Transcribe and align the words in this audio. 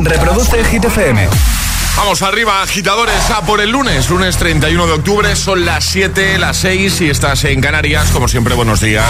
Reproduce 0.00 0.64
Hit 0.64 0.84
FM. 0.84 1.28
Vamos 1.96 2.22
arriba, 2.22 2.62
agitadores, 2.62 3.30
a 3.30 3.42
por 3.42 3.60
el 3.60 3.70
lunes, 3.70 4.08
lunes 4.08 4.38
31 4.38 4.86
de 4.86 4.92
octubre, 4.92 5.36
son 5.36 5.66
las 5.66 5.84
7, 5.84 6.38
las 6.38 6.56
6 6.56 7.02
y 7.02 7.10
estás 7.10 7.44
en 7.44 7.60
Canarias, 7.60 8.08
como 8.10 8.26
siempre, 8.26 8.54
buenos 8.54 8.80
días. 8.80 9.04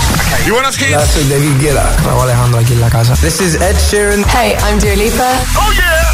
Y 0.45 0.51
buenas 0.51 0.77
hits. 0.77 0.97
Hola, 0.97 1.07
soy 1.07 1.29
David 1.29 1.61
Guetta, 1.61 1.97
Raúl 2.05 2.23
Alejandro 2.23 2.59
aquí 2.59 2.73
en 2.73 2.81
la 2.81 2.91
casa. 2.91 3.15
This 3.17 3.41
is 3.41 3.55
Ed 3.55 3.77
Sheeran. 3.89 4.25
Hey, 4.35 4.57
I'm 4.69 4.81
Dua 4.81 4.97
Lipa. 4.97 5.31
¡Oh, 5.57 5.73
yeah! 5.73 6.11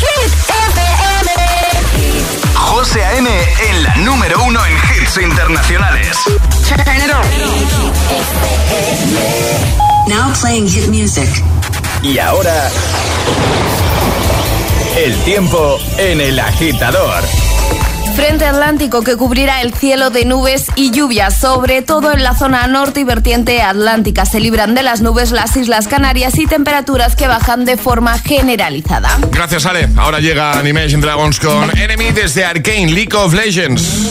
Hit 0.00 0.32
FM. 0.50 1.30
José 2.54 3.04
A.M. 3.04 3.30
en 3.70 3.82
la 3.84 3.96
número 3.96 4.42
uno 4.42 4.60
en 4.66 4.72
hits 4.74 5.16
internacionales. 5.18 6.16
Turn 6.68 6.80
it 6.80 7.12
on. 7.14 7.22
Now 10.08 10.32
playing 10.40 10.68
hit 10.68 10.88
music. 10.88 11.28
Y 12.02 12.18
ahora... 12.18 12.70
El 14.98 15.14
tiempo 15.18 15.78
en 15.96 16.20
el 16.20 16.40
agitador. 16.40 17.22
Frente 18.16 18.46
atlántico 18.46 19.02
que 19.04 19.16
cubrirá 19.16 19.62
el 19.62 19.72
cielo 19.72 20.10
de 20.10 20.24
nubes 20.24 20.66
y 20.74 20.90
lluvias, 20.90 21.38
sobre 21.38 21.82
todo 21.82 22.12
en 22.12 22.24
la 22.24 22.34
zona 22.34 22.66
norte 22.66 22.98
y 22.98 23.04
vertiente 23.04 23.62
atlántica. 23.62 24.26
Se 24.26 24.40
libran 24.40 24.74
de 24.74 24.82
las 24.82 25.00
nubes 25.00 25.30
las 25.30 25.56
Islas 25.56 25.86
Canarias 25.86 26.36
y 26.40 26.46
temperaturas 26.46 27.14
que 27.14 27.28
bajan 27.28 27.64
de 27.64 27.76
forma 27.76 28.18
generalizada. 28.18 29.20
Gracias, 29.30 29.66
Ale. 29.66 29.88
Ahora 29.96 30.18
llega 30.18 30.58
Animation 30.58 31.00
Dragons 31.00 31.38
con 31.38 31.78
Enemy 31.78 32.10
desde 32.10 32.44
Arcane 32.44 32.90
League 32.90 33.14
of 33.16 33.34
Legends. 33.34 34.10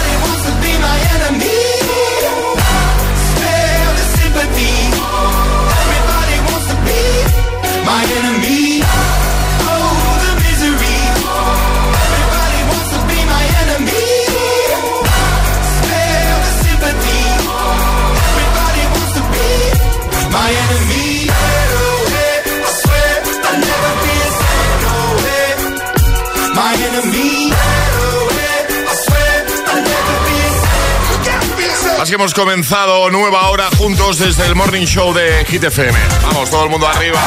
Así 32.11 32.15
hemos 32.15 32.33
comenzado 32.33 33.09
nueva 33.09 33.49
hora 33.51 33.69
juntos 33.77 34.17
desde 34.19 34.45
el 34.45 34.53
Morning 34.53 34.83
Show 34.85 35.13
de 35.13 35.45
Hit 35.45 35.63
FM. 35.63 35.97
Vamos, 36.23 36.49
todo 36.49 36.65
el 36.65 36.69
mundo 36.69 36.85
arriba. 36.85 37.17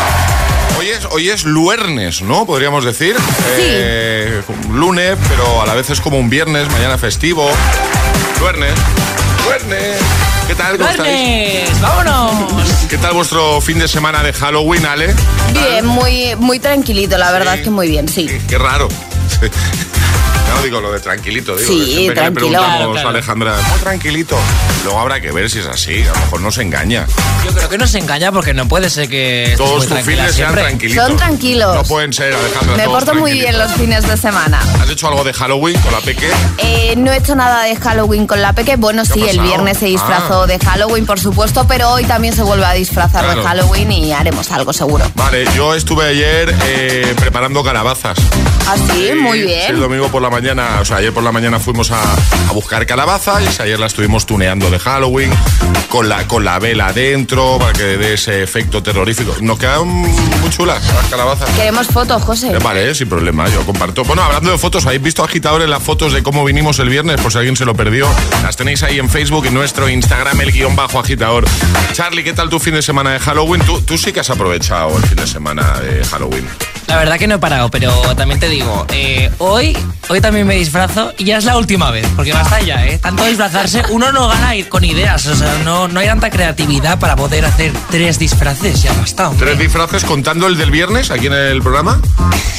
Hoy 0.79 0.91
es, 0.91 1.07
hoy 1.07 1.31
es 1.31 1.45
luernes, 1.47 2.21
¿no? 2.21 2.45
Podríamos 2.45 2.85
decir. 2.85 3.17
Eh, 3.57 4.43
lunes, 4.71 5.17
pero 5.27 5.63
a 5.63 5.65
la 5.65 5.73
vez 5.73 5.89
es 5.89 6.03
como 6.03 6.19
un 6.19 6.29
viernes, 6.29 6.71
mañana 6.71 6.99
festivo. 6.99 7.49
Luernes. 8.41 8.75
Luernes. 9.47 9.97
¿Qué 10.49 10.55
tal? 10.55 10.77
¿Cómo 10.77 10.91
estáis? 10.91 11.81
¡Vámonos! 11.81 12.69
¿Qué 12.91 12.99
tal 12.99 13.15
vuestro 13.15 13.63
fin 13.63 13.79
de 13.79 13.89
semana 13.89 14.23
de 14.23 14.35
Halloween, 14.35 14.85
Ale? 14.85 15.15
Bien, 15.55 15.87
muy, 15.87 16.37
muy 16.37 16.59
tranquilito, 16.59 17.17
la 17.17 17.33
verdad 17.33 17.55
Sí. 17.55 17.59
es 17.61 17.65
que 17.65 17.71
muy 17.71 17.89
bien, 17.89 18.07
sí. 18.07 18.27
Qué, 18.27 18.39
qué 18.47 18.59
raro. 18.59 18.89
Digo 20.65 20.81
lo 20.81 20.93
de 20.93 21.01
tranquilito, 21.01 21.57
digo. 21.57 21.69
Sí, 21.69 21.79
que 21.79 21.85
siempre 21.93 22.15
tranquilo. 22.15 22.25
que 22.25 22.25
le 22.25 22.33
preguntamos 22.51 22.77
Claro, 22.79 22.93
claro. 22.93 23.09
a 23.09 23.11
Alejandra, 23.11 23.57
muy 23.71 23.79
tranquilito. 23.81 24.39
Luego 24.85 24.99
habrá 24.99 25.21
que 25.21 25.31
ver 25.33 25.51
si 25.51 25.59
es 25.59 25.67
así, 25.67 26.03
a 26.03 26.07
lo 26.13 26.15
mejor 26.21 26.41
no 26.41 26.51
se 26.51 26.63
engaña. 26.63 27.07
Yo 27.45 27.53
creo 27.53 27.69
que 27.69 27.79
no 27.79 27.87
se 27.87 27.99
engaña 27.99 28.33
porque 28.33 28.55
no 28.55 28.67
puede 28.67 28.89
ser 28.91 29.09
que 29.09 29.55
Todos 29.59 29.87
tus 29.87 30.01
fines 30.01 30.35
sean 30.35 30.55
tranquilitos. 30.55 31.07
Son 31.07 31.17
tranquilos. 31.17 31.75
No 31.77 31.83
pueden 31.85 32.13
ser, 32.13 32.33
Alejandra. 32.35 32.77
Me 32.77 32.85
porto 32.85 33.15
muy 33.15 33.33
bien 33.33 33.59
los 33.59 33.73
fines 33.75 34.07
de 34.09 34.17
semana. 34.17 34.61
¿Has 34.81 34.89
hecho 34.89 35.09
algo 35.09 35.23
de 35.25 35.33
Halloween 35.35 35.79
con 35.81 35.93
la 35.93 36.01
peque? 36.01 36.29
Eh, 36.59 36.95
no 36.97 37.13
he 37.13 37.19
hecho 37.19 37.35
nada 37.35 37.65
de 37.65 37.77
Halloween 37.77 38.27
con 38.27 38.41
la 38.41 38.53
peque. 38.55 38.77
Bueno, 38.77 39.03
¿Qué 39.05 39.11
ha 39.11 39.15
sí, 39.15 39.29
el 39.29 39.41
viernes 39.41 39.79
se 39.79 39.87
disfrazó 39.87 40.43
Ah. 40.43 40.47
de 40.47 40.59
Halloween, 40.59 41.05
por 41.07 41.21
supuesto, 41.21 41.67
pero 41.69 41.91
hoy 41.91 42.05
también 42.05 42.35
se 42.35 42.43
vuelve 42.43 42.65
a 42.65 42.73
disfrazar 42.73 43.25
Claro. 43.25 43.41
de 43.43 43.47
Halloween 43.47 43.93
y 43.93 44.13
haremos 44.13 44.51
algo 44.51 44.73
seguro. 44.73 45.05
Vale, 45.15 45.45
yo 45.55 45.75
estuve 45.75 46.07
ayer 46.09 46.55
eh, 46.67 47.15
preparando 47.19 47.63
calabazas. 47.63 48.17
Así, 48.69 49.09
Sí, 49.09 49.15
muy 49.15 49.41
sí, 49.41 49.47
bien. 49.47 49.75
el 49.75 49.81
domingo 49.81 50.09
por 50.09 50.23
la 50.23 50.31
mañana, 50.31 50.54
o 50.59 50.85
sea, 50.85 50.99
ayer 50.99 51.13
por 51.13 51.23
la 51.23 51.33
mañana 51.33 51.59
fuimos 51.59 51.91
a, 51.91 52.01
a 52.03 52.53
buscar 52.53 52.87
calabazas 52.87 53.59
y 53.59 53.63
ayer 53.63 53.79
la 53.79 53.87
estuvimos 53.87 54.27
tuneando 54.27 54.71
de 54.71 54.79
Halloween 54.79 55.31
con 55.89 56.09
la, 56.09 56.27
con 56.29 56.45
la 56.45 56.59
vela 56.59 56.93
dentro 56.93 57.59
para 57.59 57.73
que 57.73 57.83
dé 57.97 58.15
ese 58.15 58.43
efecto 58.43 58.83
terrorífico. 58.83 59.35
Nos 59.41 59.59
quedan 59.59 59.87
muy 59.87 60.51
chulas 60.51 60.83
las 60.95 61.07
calabazas. 61.09 61.51
Queremos 61.51 61.87
fotos, 61.89 62.23
José. 62.23 62.53
Eh, 62.53 62.59
Vale, 62.63 62.95
sin 62.95 63.09
problema, 63.09 63.49
yo 63.49 63.65
comparto. 63.67 64.05
Bueno, 64.05 64.23
hablando 64.23 64.51
de 64.51 64.59
fotos, 64.59 64.87
¿habéis 64.87 65.03
visto 65.03 65.25
agitadores 65.25 65.69
las 65.69 65.83
fotos 65.83 66.13
de 66.13 66.23
cómo 66.23 66.45
vinimos 66.45 66.79
el 66.79 66.89
viernes? 66.89 67.21
Por 67.21 67.33
si 67.33 67.39
alguien 67.39 67.57
se 67.57 67.65
lo 67.65 67.75
perdió. 67.75 68.09
Las 68.43 68.57
tenéis 68.57 68.83
ahí 68.83 68.99
en 68.99 69.09
Facebook, 69.11 69.47
en 69.47 69.55
nuestro 69.55 69.89
Instagram, 69.89 70.41
el 70.41 70.53
guion 70.53 70.77
bajo 70.77 70.99
agitador. 71.01 71.45
Charlie, 71.93 72.23
¿qué 72.25 72.33
tal 72.33 72.49
tu 72.49 72.61
fin 72.61 72.75
de 72.75 72.83
semana 72.83 73.11
de 73.13 73.19
Halloween? 73.19 73.63
Tú, 73.65 73.81
tú 73.83 73.99
sí 73.99 74.13
que 74.13 74.21
has 74.21 74.31
aprovechado 74.31 74.97
el 74.97 75.03
fin 75.05 75.17
de 75.17 75.27
semana 75.27 75.79
de 75.81 76.05
Halloween. 76.05 76.47
La 76.87 76.97
verdad 76.97 77.19
que 77.19 77.27
no 77.27 77.37
he 77.37 77.39
parado, 77.39 77.71
pero 77.71 77.91
también 78.15 78.39
te 78.41 78.49
digo, 78.49 78.87
eh, 78.93 79.31
hoy, 79.39 79.77
hoy 80.09 80.21
también 80.21 80.47
me 80.47 80.55
disfrazo 80.55 81.13
y 81.19 81.25
ya 81.25 81.39
es 81.39 81.45
la 81.45 81.57
última 81.57 81.91
vez, 81.91 82.07
porque 82.15 82.33
basta 82.33 82.61
ya, 82.61 82.87
¿eh? 82.87 82.99
Tanto 82.99 83.25
disfrazarse, 83.25 83.83
uno 83.91 84.13
no 84.13 84.29
gana 84.29 84.55
ir 84.55 84.69
con 84.69 84.85
ideas, 84.85 85.27
o 85.27 85.35
sea, 85.35 85.61
no, 85.65 85.89
no 85.89 86.01
hay 86.01 86.07
tanta 86.07 86.31
creatividad 86.31 86.99
para 86.99 87.17
poder 87.17 87.45
hacer 87.47 87.73
tres 87.91 88.19
disfraces, 88.19 88.83
ya 88.83 88.93
basta. 88.93 89.31
hombre. 89.31 89.47
¿Tres 89.47 89.59
disfraces 89.59 90.05
contando 90.05 90.47
el 90.47 90.57
del 90.59 90.71
viernes 90.71 91.11
aquí 91.11 91.27
en 91.27 91.33
el 91.33 91.63
programa? 91.63 92.01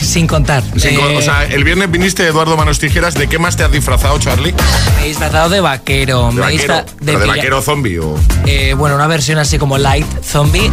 Sin 0.01 0.27
contar. 0.27 0.63
Sin 0.75 0.95
Eh, 0.99 1.17
o 1.17 1.21
sea, 1.21 1.45
el 1.45 1.63
viernes 1.63 1.89
viniste 1.89 2.25
Eduardo 2.27 2.57
Manos 2.57 2.79
Tijeras. 2.79 3.13
¿De 3.13 3.27
qué 3.27 3.39
más 3.39 3.55
te 3.55 3.63
has 3.63 3.71
disfrazado, 3.71 4.19
Charlie? 4.19 4.53
me 4.97 5.05
he 5.05 5.07
disfrazado 5.09 5.49
de 5.49 5.61
vaquero, 5.61 6.27
¿De 6.27 6.33
me 6.33 6.41
vaquero? 6.41 6.63
disfra- 6.73 6.85
¿Pero 7.03 7.19
de 7.19 7.25
vaquero 7.27 7.61
zombie 7.61 7.99
o...? 7.99 8.15
Eh, 8.45 8.73
bueno, 8.77 8.95
una 8.95 9.07
versión 9.07 9.37
así 9.39 9.57
como 9.57 9.77
light 9.77 10.05
zombie. 10.23 10.69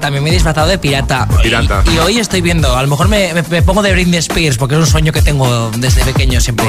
También 0.00 0.22
me 0.22 0.30
he 0.30 0.32
disfrazado 0.34 0.68
de 0.68 0.78
pirata. 0.78 1.26
Pirata. 1.42 1.82
Y, 1.86 1.94
y 1.94 1.98
hoy 1.98 2.18
estoy 2.18 2.40
viendo, 2.42 2.71
a 2.74 2.82
lo 2.82 2.88
mejor 2.88 3.08
me, 3.08 3.32
me- 3.34 3.42
me 3.42 3.62
pongo 3.62 3.82
de 3.82 3.92
Britney 3.92 4.18
Spears 4.18 4.56
porque 4.56 4.74
es 4.74 4.80
un 4.80 4.86
sueño 4.86 5.12
que 5.12 5.22
tengo 5.22 5.70
desde 5.76 6.04
pequeño 6.04 6.40
siempre. 6.40 6.66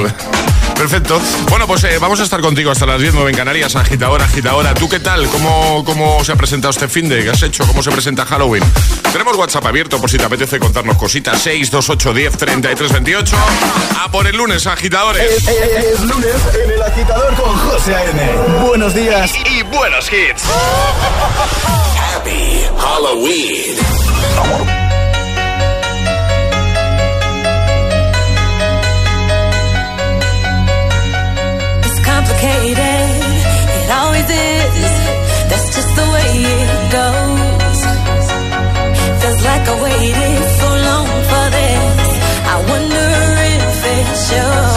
Perfecto. 0.76 1.20
Bueno, 1.50 1.66
pues 1.66 1.84
eh, 1.84 1.98
vamos 2.00 2.20
a 2.20 2.24
estar 2.24 2.40
contigo 2.40 2.70
hasta 2.70 2.86
las 2.86 3.00
10, 3.00 3.14
9 3.14 3.30
en 3.30 3.36
Canarias, 3.36 3.76
agitadora, 3.76 4.24
agitadora. 4.24 4.74
¿Tú 4.74 4.88
qué 4.88 5.00
tal? 5.00 5.28
¿Cómo, 5.28 5.84
¿Cómo 5.84 6.24
se 6.24 6.32
ha 6.32 6.36
presentado 6.36 6.70
este 6.70 6.88
fin 6.88 7.08
de? 7.08 7.22
¿Qué 7.22 7.30
has 7.30 7.42
hecho? 7.42 7.66
¿Cómo 7.66 7.82
se 7.82 7.90
presenta 7.90 8.24
Halloween? 8.26 8.62
Tenemos 9.12 9.36
WhatsApp 9.36 9.66
abierto 9.66 10.00
por 10.00 10.10
si 10.10 10.18
te 10.18 10.24
apetece 10.24 10.58
contarnos 10.58 10.96
cositas. 10.96 11.40
628 11.42 12.12
10 12.14 12.36
33 12.36 12.92
28. 12.92 13.36
A 14.02 14.10
por 14.10 14.26
el 14.26 14.36
lunes, 14.36 14.66
agitadores. 14.66 15.22
Es, 15.22 15.48
es 15.48 16.00
lunes 16.00 16.34
en 16.64 16.70
el 16.72 16.82
agitador 16.82 17.34
con 17.34 17.56
José 17.56 17.94
A.M. 17.94 18.32
Buenos 18.66 18.94
días. 18.94 19.32
Y 19.48 19.62
buenos 19.62 20.06
hits. 20.12 20.42
Happy 22.16 22.62
Halloween. 22.78 24.83
Complicated, 32.44 33.10
it 33.80 33.90
always 33.90 34.28
is. 34.28 34.92
That's 35.48 35.68
just 35.76 35.90
the 35.96 36.06
way 36.14 36.30
it 36.44 36.92
goes. 36.92 37.80
Feels 39.20 39.42
like 39.44 39.68
I 39.68 39.82
waited 39.82 40.44
so 40.60 40.68
long 40.88 41.08
for 41.30 41.46
this. 41.56 42.08
I 42.52 42.56
wonder 42.70 43.08
if 43.56 43.84
it 43.96 44.06
shows. 44.28 44.73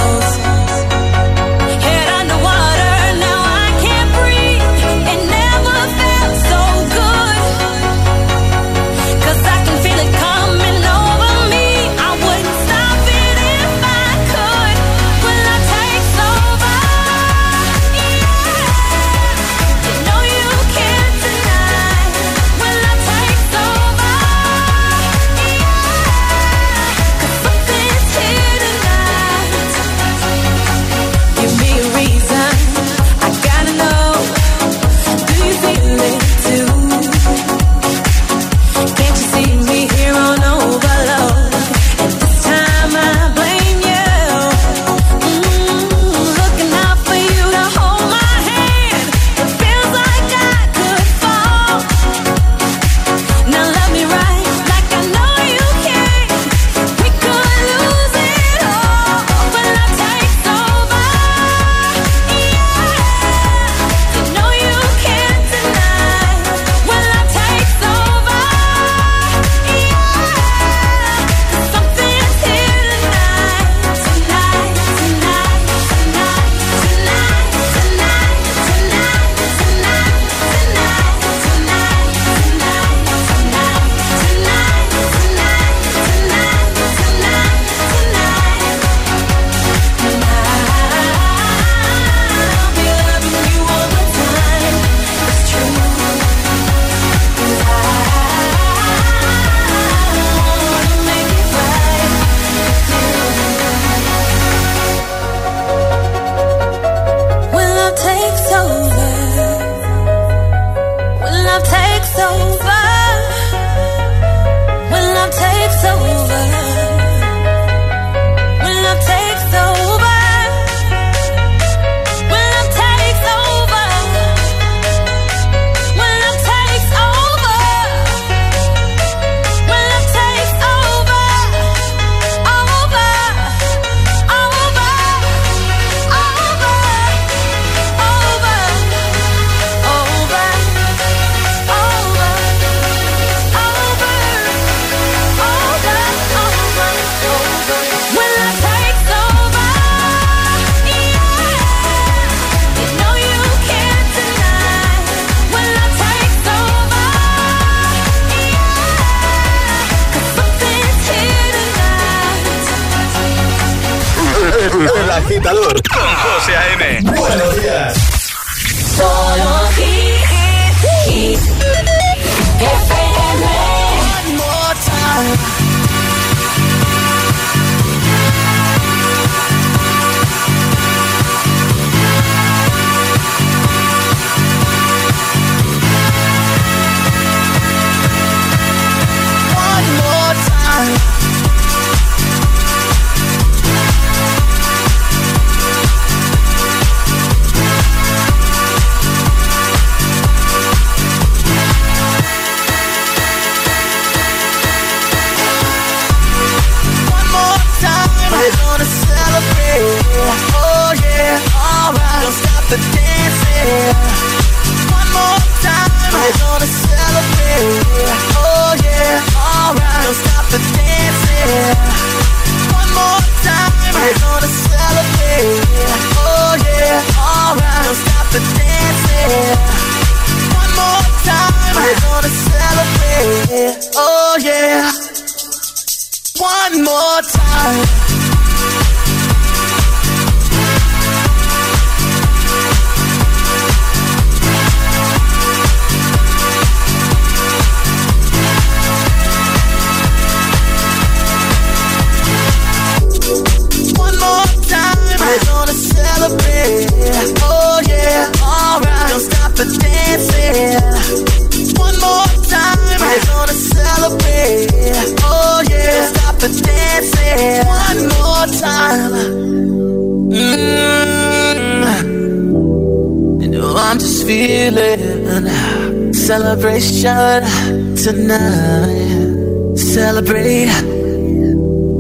Celebration 276.97 277.95
tonight. 277.95 279.77
Celebrate. 279.77 280.69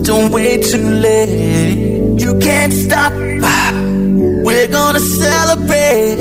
Don't 0.03 0.31
wait 0.31 0.63
too 0.63 0.89
late. 0.89 2.19
You 2.19 2.37
can't 2.39 2.73
stop. 2.73 3.13
We're 3.13 4.67
gonna 4.67 4.99
celebrate. 4.99 6.17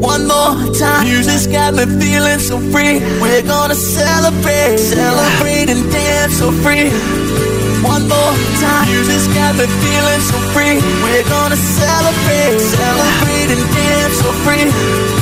One 0.00 0.26
more 0.26 0.54
time. 0.74 1.04
Music's 1.04 1.46
got 1.46 1.74
me 1.74 1.84
feeling 2.00 2.38
so 2.38 2.58
free. 2.72 3.00
We're 3.20 3.42
gonna 3.42 3.74
celebrate. 3.74 4.78
Celebrate 4.78 5.68
and 5.68 5.84
dance 5.92 6.38
so 6.38 6.50
free. 6.64 6.88
One 7.82 8.08
more 8.08 8.34
time. 8.64 8.86
Music's 8.88 9.28
got 9.34 9.56
me 9.56 9.66
feeling 9.82 10.22
so 10.30 10.38
free. 10.54 10.76
We're 11.04 11.28
gonna 11.28 11.56
celebrate. 11.56 12.58
Celebrate 12.60 13.50
and 13.54 13.64
dance 13.74 14.16
so 14.22 14.32
free. 14.44 15.21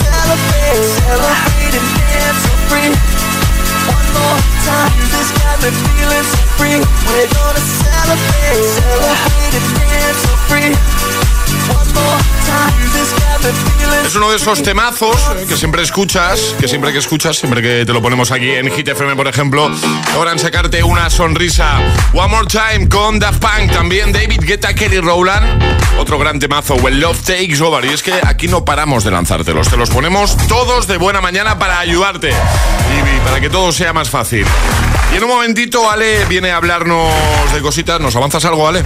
Es 14.11 14.17
uno 14.17 14.29
de 14.29 14.35
esos 14.35 14.61
temazos 14.61 15.15
que 15.47 15.55
siempre 15.55 15.81
escuchas, 15.83 16.53
que 16.59 16.67
siempre 16.67 16.91
que 16.91 16.99
escuchas, 16.99 17.37
siempre 17.37 17.61
que 17.61 17.85
te 17.85 17.93
lo 17.93 18.01
ponemos 18.01 18.29
aquí 18.31 18.49
en 18.51 18.69
Hit 18.69 18.89
FM, 18.89 19.15
por 19.15 19.25
ejemplo, 19.25 19.71
logran 20.13 20.37
sacarte 20.37 20.83
una 20.83 21.09
sonrisa. 21.09 21.79
One 22.11 22.27
More 22.27 22.45
Time 22.45 22.89
con 22.89 23.19
Daft 23.19 23.39
Punk, 23.39 23.71
también 23.71 24.11
David 24.11 24.41
Guetta, 24.43 24.73
Kelly 24.73 24.99
Rowland, 24.99 25.63
otro 25.97 26.19
gran 26.19 26.39
temazo, 26.39 26.75
When 26.75 26.99
Love 26.99 27.21
Takes 27.21 27.61
Over. 27.61 27.85
Y 27.85 27.93
es 27.93 28.03
que 28.03 28.11
aquí 28.21 28.49
no 28.49 28.65
paramos 28.65 29.05
de 29.05 29.11
lanzártelos, 29.11 29.69
te 29.69 29.77
los 29.77 29.89
ponemos 29.89 30.35
todos 30.49 30.87
de 30.87 30.97
buena 30.97 31.21
mañana 31.21 31.57
para 31.57 31.79
ayudarte 31.79 32.31
y 32.31 33.19
para 33.25 33.39
que 33.39 33.49
todo 33.49 33.71
sea 33.71 33.93
más 33.93 34.09
fácil. 34.09 34.45
Y 35.13 35.15
en 35.15 35.23
un 35.23 35.29
momentito, 35.29 35.89
Ale 35.89 36.25
viene 36.25 36.51
a 36.51 36.57
hablarnos 36.57 37.13
de 37.53 37.61
cositas. 37.61 38.01
¿Nos 38.01 38.15
avanzas 38.15 38.43
algo, 38.43 38.67
Ale? 38.67 38.83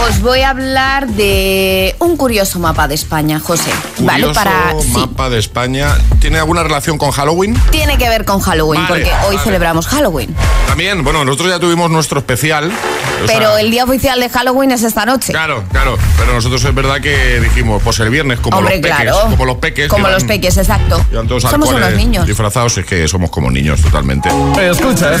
Os 0.00 0.20
voy 0.20 0.40
a 0.40 0.50
hablar 0.50 1.06
de 1.08 1.94
un 2.00 2.16
curioso 2.16 2.58
mapa 2.58 2.88
de 2.88 2.94
España, 2.94 3.38
José. 3.38 3.70
¿Vale? 3.98 4.24
Curioso 4.26 4.34
Para. 4.34 4.74
sí, 4.80 4.88
mapa 4.88 5.28
de 5.30 5.38
España. 5.38 5.96
¿Tiene 6.18 6.38
alguna 6.38 6.62
relación 6.62 6.98
con 6.98 7.10
Halloween? 7.12 7.56
tiene 7.70 7.98
que 7.98 8.08
ver 8.08 8.24
con 8.24 8.40
Halloween, 8.40 8.82
Vale, 8.82 9.04
porque 9.04 9.12
hoy 9.26 9.36
vale. 9.36 9.44
celebramos 9.44 9.86
Halloween. 9.86 10.34
También, 10.66 11.04
bueno, 11.04 11.24
nosotros 11.24 11.50
ya 11.50 11.60
tuvimos 11.60 11.90
nuestro 11.90 12.18
especial. 12.18 12.70
o 12.72 13.26
Pero 13.26 13.50
sea, 13.52 13.60
el 13.60 13.70
día 13.70 13.84
oficial 13.84 14.18
de 14.18 14.28
Halloween 14.28 14.72
es 14.72 14.82
esta 14.82 15.04
noche. 15.04 15.32
Claro, 15.32 15.62
claro. 15.70 15.96
Pero 16.18 16.32
nosotros 16.32 16.64
es 16.64 16.74
verdad 16.74 17.00
que 17.00 17.40
dijimos, 17.40 17.80
pues 17.82 18.00
el 18.00 18.10
viernes, 18.10 18.40
como 18.40 18.58
Hombre, 18.58 18.76
los 18.78 18.82
peques. 18.82 18.96
claro. 19.02 19.30
Como 19.30 19.44
los 19.44 19.56
peques. 19.58 19.88
Como 19.88 20.08
los 20.08 20.22
van- 20.22 20.26
peques, 20.26 20.56
exacto. 20.56 21.04
todos 21.28 21.42
Somos 21.42 21.68
unos 21.70 21.92
niños. 21.92 22.26
Disfrazados, 22.26 22.76
es 22.78 22.86
que 22.86 23.06
somos 23.06 23.30
como 23.30 23.50
niños 23.50 23.80
totalmente. 23.82 24.30
Escuchas 24.70 25.20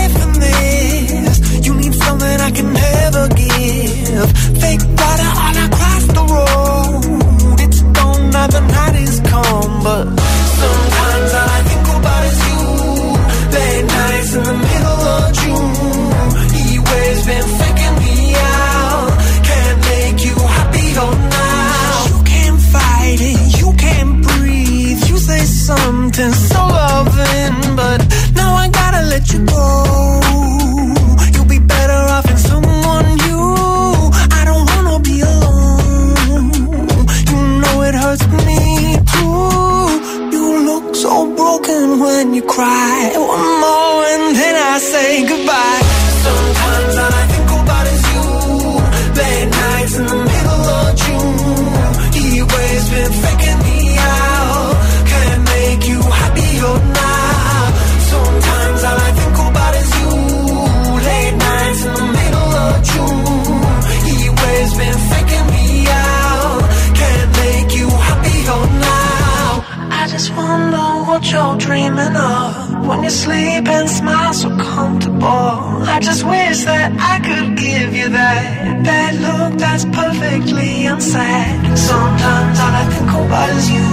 that's 79.71 79.85
perfectly 79.85 80.85
unsaid. 80.85 81.77
Sometimes 81.77 82.59
all 82.59 82.75
I 82.75 82.85
think 82.91 83.09
about 83.09 83.49
is 83.55 83.69
you, 83.71 83.87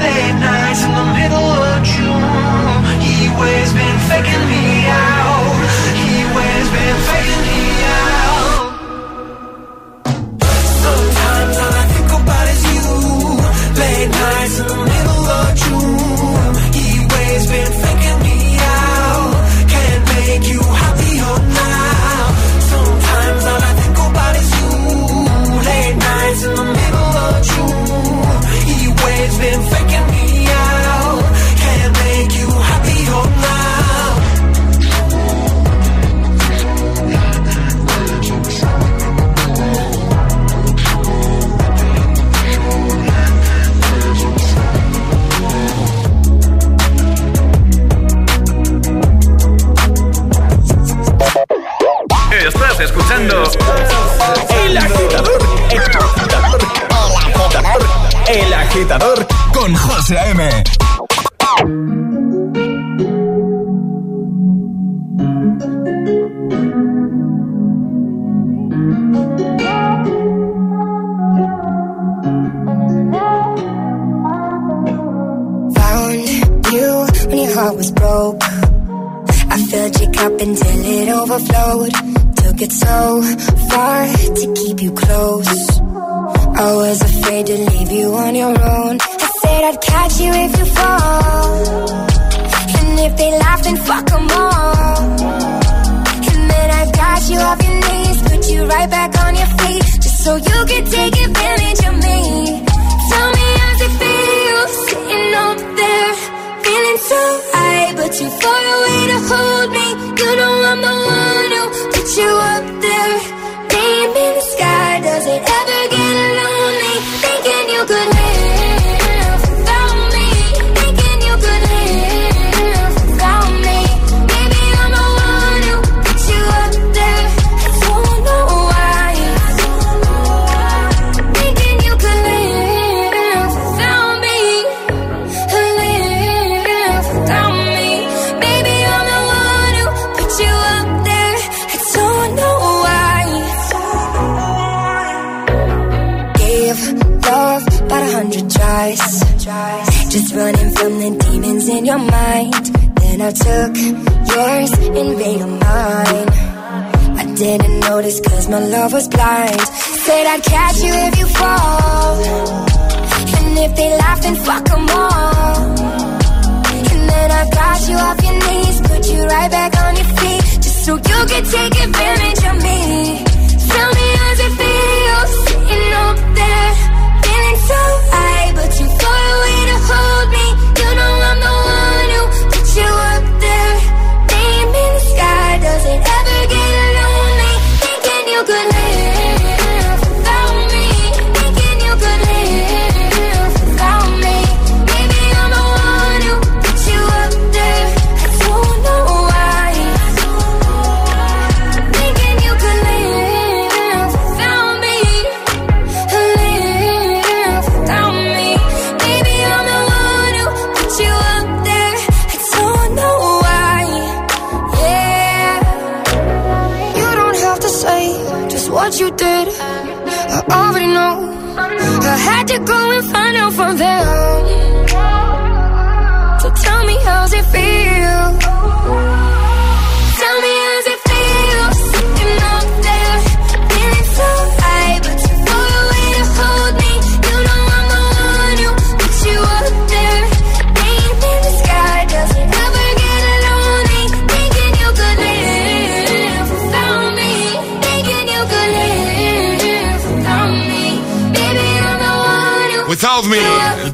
baby. 0.00 0.35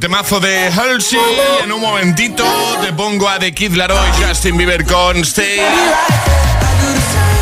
temazo 0.02 0.40
de 0.40 0.66
Halsey. 0.66 1.20
En 1.62 1.70
un 1.70 1.80
momentito 1.80 2.44
te 2.80 2.92
pongo 2.92 3.28
a 3.28 3.38
The 3.38 3.54
Kid 3.54 3.74
Laroi, 3.74 4.10
Justin 4.20 4.56
Bieber 4.56 4.84
con 4.84 5.18
Stay. 5.18 5.60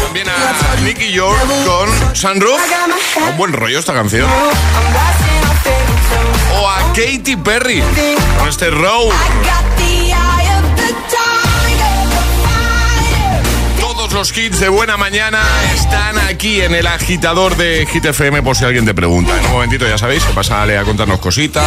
También 0.02 0.28
a 0.28 0.80
Nicky 0.82 1.10
York 1.10 1.40
con 1.64 1.88
Sunroof. 2.14 2.60
Un 3.30 3.36
buen 3.38 3.54
rollo 3.54 3.78
esta 3.78 3.94
canción. 3.94 4.28
O 6.60 6.68
a 6.68 6.80
Katy 6.92 7.36
Perry 7.36 7.82
con 8.38 8.46
este 8.50 8.68
Row. 8.68 9.10
Los 14.20 14.36
hits 14.36 14.60
de 14.60 14.68
buena 14.68 14.98
mañana 14.98 15.40
están 15.72 16.18
aquí 16.18 16.60
en 16.60 16.74
el 16.74 16.86
agitador 16.86 17.56
de 17.56 17.86
Hit 17.90 18.04
FM, 18.04 18.42
por 18.42 18.54
si 18.54 18.66
alguien 18.66 18.84
te 18.84 18.92
pregunta. 18.92 19.32
En 19.38 19.46
un 19.46 19.52
momentito, 19.52 19.88
ya 19.88 19.96
sabéis, 19.96 20.22
que 20.24 20.34
pasa 20.34 20.62
a 20.62 20.84
contarnos 20.84 21.20
cositas, 21.20 21.64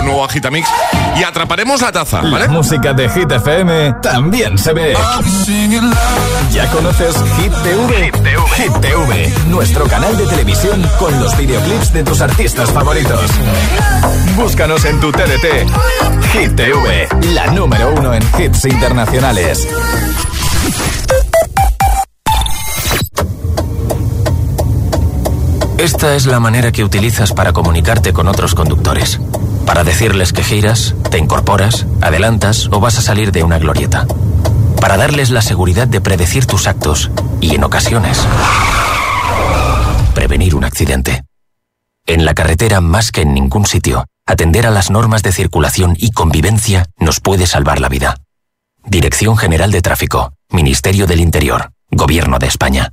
un 0.00 0.06
nuevo 0.06 0.24
agitamix 0.24 0.68
y 1.16 1.22
atraparemos 1.22 1.80
la 1.80 1.92
taza, 1.92 2.22
¿vale? 2.22 2.40
La 2.40 2.48
música 2.48 2.92
de 2.92 3.08
Hit 3.08 3.30
FM 3.30 3.94
también 4.02 4.58
se 4.58 4.72
ve. 4.72 4.96
¿Ya 6.50 6.68
conoces 6.72 7.14
Hit 7.36 7.52
TV? 7.62 8.10
Hit 8.56 8.80
TV, 8.80 9.32
nuestro 9.46 9.86
canal 9.86 10.16
de 10.16 10.26
televisión 10.26 10.82
con 10.98 11.16
los 11.20 11.36
videoclips 11.36 11.92
de 11.92 12.02
tus 12.02 12.20
artistas 12.20 12.72
favoritos. 12.72 13.30
Búscanos 14.34 14.84
en 14.86 14.98
tu 14.98 15.12
TDT. 15.12 15.70
Hit 16.32 16.56
TV, 16.56 17.08
la 17.32 17.46
número 17.52 17.94
uno 17.94 18.12
en 18.12 18.22
hits 18.40 18.64
internacionales. 18.64 19.68
Esta 25.82 26.14
es 26.14 26.26
la 26.26 26.38
manera 26.38 26.70
que 26.70 26.84
utilizas 26.84 27.32
para 27.32 27.52
comunicarte 27.52 28.12
con 28.12 28.28
otros 28.28 28.54
conductores. 28.54 29.18
Para 29.66 29.82
decirles 29.82 30.32
que 30.32 30.44
giras, 30.44 30.94
te 31.10 31.18
incorporas, 31.18 31.86
adelantas 32.00 32.68
o 32.70 32.78
vas 32.78 32.98
a 32.98 33.02
salir 33.02 33.32
de 33.32 33.42
una 33.42 33.58
glorieta. 33.58 34.06
Para 34.80 34.96
darles 34.96 35.30
la 35.30 35.42
seguridad 35.42 35.88
de 35.88 36.00
predecir 36.00 36.46
tus 36.46 36.68
actos 36.68 37.10
y, 37.40 37.56
en 37.56 37.64
ocasiones, 37.64 38.24
prevenir 40.14 40.54
un 40.54 40.62
accidente. 40.62 41.24
En 42.06 42.24
la 42.24 42.34
carretera, 42.34 42.80
más 42.80 43.10
que 43.10 43.22
en 43.22 43.34
ningún 43.34 43.66
sitio, 43.66 44.06
atender 44.24 44.68
a 44.68 44.70
las 44.70 44.88
normas 44.88 45.24
de 45.24 45.32
circulación 45.32 45.96
y 45.98 46.12
convivencia 46.12 46.86
nos 46.96 47.18
puede 47.18 47.48
salvar 47.48 47.80
la 47.80 47.88
vida. 47.88 48.18
Dirección 48.84 49.36
General 49.36 49.72
de 49.72 49.82
Tráfico, 49.82 50.32
Ministerio 50.48 51.08
del 51.08 51.18
Interior, 51.18 51.72
Gobierno 51.90 52.38
de 52.38 52.46
España. 52.46 52.92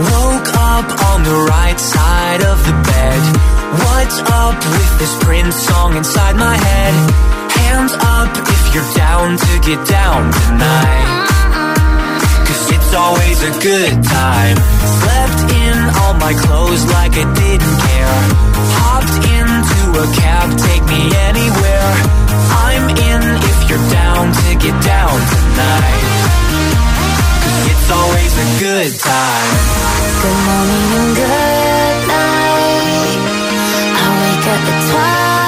Woke 0.00 0.48
up 0.56 0.88
on 1.12 1.24
the 1.24 1.38
right 1.52 1.78
side 1.78 2.40
of 2.40 2.58
the 2.64 2.72
bed. 2.72 3.20
What's 3.84 4.18
up 4.32 4.56
with 4.56 4.92
this 4.98 5.14
Prince 5.20 5.56
song 5.68 5.94
inside 5.94 6.36
my 6.36 6.56
head? 6.56 6.94
Hands 7.60 7.92
up 7.92 8.32
if 8.32 8.62
you're 8.72 8.92
down 8.96 9.36
to 9.36 9.52
get 9.60 9.80
down 9.86 10.32
tonight. 10.32 11.08
Cause 12.48 12.64
it's 12.72 12.92
always 12.94 13.38
a 13.44 13.52
good 13.60 13.94
time. 14.02 14.56
Slept 15.04 15.40
in 15.52 15.76
all 16.00 16.14
my 16.16 16.32
clothes 16.32 16.84
like 16.96 17.12
I 17.20 17.26
didn't 17.36 17.76
care. 17.84 18.20
Hopped 18.80 19.16
into 19.36 19.80
a 20.00 20.06
cab, 20.16 20.48
take 20.64 20.84
me 20.88 21.12
anywhere. 21.28 21.92
I'm 22.64 22.88
in 22.88 23.22
if 23.36 23.58
you're 23.68 23.86
down 23.92 24.32
to 24.32 24.48
get 24.64 24.76
down 24.80 25.16
tonight. 25.28 26.39
It's 27.90 27.98
always 27.98 28.34
a 28.38 28.46
good 28.60 29.00
time. 29.00 29.50
Good 30.22 30.38
morning 30.46 30.90
and 30.94 31.16
good 31.16 32.06
night. 32.06 33.18
I 33.98 34.08
wake 34.22 34.46
up 34.46 34.62
at 34.62 34.90
twilight. 34.90 35.39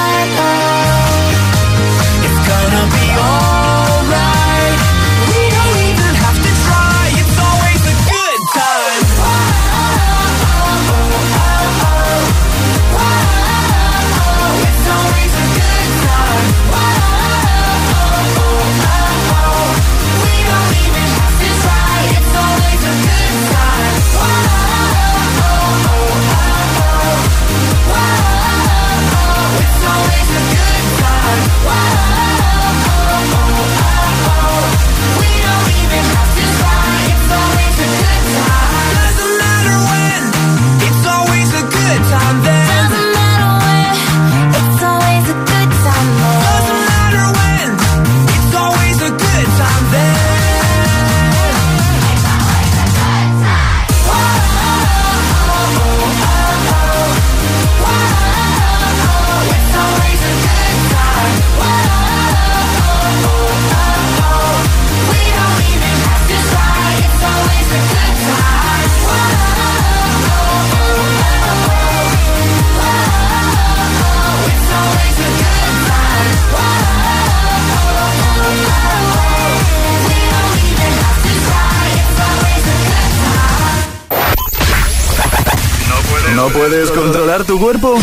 Puedes 86.69 86.91
controlar 86.91 87.43
tu 87.43 87.59
cuerpo? 87.59 87.93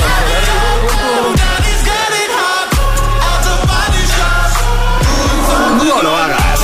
No 5.79 6.03
lo 6.03 6.17
hagas. 6.17 6.61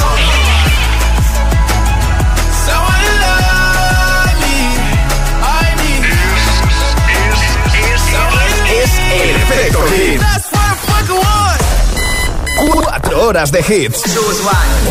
Es 8.71 8.99
el 8.99 9.37
efecto 9.37 9.85
hit. 9.87 10.21
Cuatro 12.73 13.23
horas 13.23 13.51
de 13.51 13.61
hits. 13.61 14.03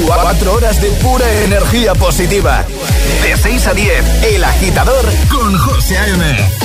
Cuatro 0.06 0.54
horas 0.54 0.82
de 0.82 0.90
pura 0.90 1.32
energía 1.44 1.94
positiva. 1.94 2.66
De 3.22 3.38
6 3.38 3.68
a 3.68 3.74
10, 3.76 4.24
El 4.24 4.44
Agitador 4.44 5.06
con 5.30 5.56
José 5.58 5.98
A.M. 6.00 6.65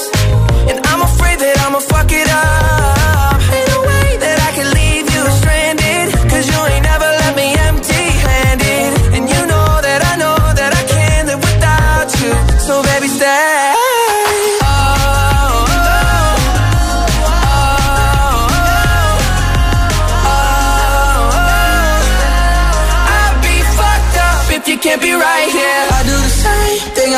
I'ma 1.63 1.79
fuck 1.79 2.11
it 2.11 2.29
up. 2.29 3.39
Ain't 3.55 3.67
no 3.73 3.79
way 3.89 4.09
that 4.23 4.37
I 4.47 4.51
can 4.57 4.67
leave 4.79 5.05
you 5.15 5.23
stranded, 5.39 6.05
'cause 6.29 6.45
you 6.51 6.59
ain't 6.71 6.85
never 6.91 7.09
left 7.19 7.35
me 7.41 7.47
empty-handed, 7.69 8.89
and 9.15 9.23
you 9.33 9.41
know 9.51 9.69
that 9.87 10.01
I 10.11 10.13
know 10.21 10.37
that 10.59 10.71
I 10.81 10.83
can't 10.93 11.25
live 11.29 11.41
without 11.49 12.09
you. 12.21 12.31
So 12.65 12.73
baby, 12.89 13.07
stay. 13.07 13.73
I'd 23.17 23.35
be 23.45 23.55
fucked 23.77 24.17
up 24.27 24.43
if 24.57 24.63
you 24.69 24.77
can't 24.85 25.01
be 25.01 25.13
right 25.13 25.40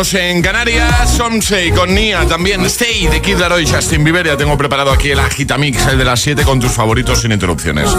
menos 0.00 0.14
en 0.14 0.40
Canarias. 0.40 1.10
Somsei 1.10 1.70
con 1.72 1.94
Nia 1.94 2.26
también. 2.26 2.64
Stay 2.66 3.06
de 3.08 3.20
Kid 3.20 3.36
Laroi 3.36 3.64
y 3.64 3.66
Justin 3.66 4.02
Bieber. 4.02 4.26
Ya 4.26 4.36
tengo 4.36 4.56
preparado 4.56 4.90
aquí 4.90 5.10
el 5.10 5.18
Agitamix, 5.18 5.86
el 5.88 5.98
de 5.98 6.04
las 6.04 6.20
7 6.20 6.42
con 6.42 6.58
tus 6.58 6.72
favoritos 6.72 7.20
sin 7.20 7.32
interrupciones. 7.32 7.90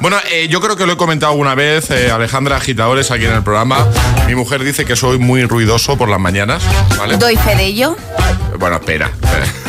Bueno, 0.00 0.16
eh, 0.30 0.48
yo 0.48 0.60
creo 0.62 0.74
que 0.76 0.86
lo 0.86 0.94
he 0.94 0.96
comentado 0.96 1.32
alguna 1.32 1.54
vez, 1.54 1.90
eh, 1.90 2.10
Alejandra 2.10 2.56
Agitadores, 2.56 3.10
aquí 3.10 3.26
en 3.26 3.34
el 3.34 3.42
programa. 3.42 3.86
Mi 4.26 4.34
mujer 4.34 4.64
dice 4.64 4.86
que 4.86 4.96
soy 4.96 5.18
muy 5.18 5.44
ruidoso 5.44 5.98
por 5.98 6.08
las 6.08 6.20
mañanas, 6.20 6.62
¿vale? 6.96 7.18
Doy 7.18 7.36
fe 7.36 7.56
de 7.56 7.64
ello. 7.64 7.96
Bueno, 8.58 8.76
espera. 8.76 9.10
espera. 9.22 9.63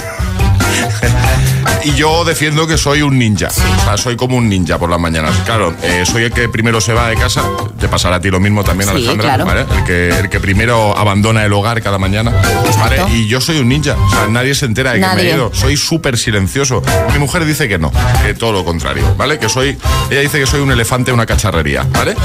Y 1.85 1.93
yo 1.93 2.25
defiendo 2.25 2.65
que 2.65 2.77
soy 2.79 3.03
un 3.03 3.17
ninja. 3.19 3.47
O 3.47 3.83
sea, 3.85 3.95
soy 3.97 4.15
como 4.15 4.35
un 4.37 4.49
ninja 4.49 4.79
por 4.79 4.89
las 4.89 4.99
mañanas. 4.99 5.35
Claro, 5.45 5.73
eh, 5.83 6.03
soy 6.05 6.23
el 6.23 6.31
que 6.31 6.49
primero 6.49 6.81
se 6.81 6.93
va 6.93 7.07
de 7.09 7.15
casa. 7.15 7.43
Te 7.79 7.87
pasará 7.87 8.15
a 8.15 8.19
ti 8.19 8.31
lo 8.31 8.39
mismo 8.39 8.63
también, 8.63 8.89
Sí, 8.89 8.95
Alejandra. 8.95 9.23
claro. 9.25 9.45
¿vale? 9.45 9.65
El, 9.77 9.83
que, 9.83 10.09
el 10.09 10.29
que 10.29 10.39
primero 10.39 10.97
abandona 10.97 11.45
el 11.45 11.53
hogar 11.53 11.81
cada 11.83 11.99
mañana. 11.99 12.31
¿vale? 12.79 13.03
Y 13.13 13.27
yo 13.27 13.39
soy 13.39 13.59
un 13.59 13.69
ninja. 13.69 13.95
O 14.03 14.09
sea, 14.09 14.27
nadie 14.27 14.55
se 14.55 14.65
entera 14.65 14.93
de 14.93 14.99
que 14.99 15.07
me 15.15 15.21
he 15.21 15.35
ido. 15.35 15.51
Soy 15.53 15.77
súper 15.77 16.17
silencioso. 16.17 16.81
Mi 17.13 17.19
mujer 17.19 17.45
dice 17.45 17.67
que 17.69 17.77
no, 17.77 17.91
que 18.25 18.33
todo 18.33 18.51
lo 18.51 18.65
contrario, 18.65 19.13
¿vale? 19.15 19.37
Que 19.37 19.47
soy. 19.47 19.77
Ella 20.09 20.21
dice 20.21 20.39
que 20.39 20.47
soy 20.47 20.61
un 20.61 20.71
elefante, 20.71 21.11
una 21.11 21.27
cacharrería, 21.27 21.83
¿vale? 21.91 22.15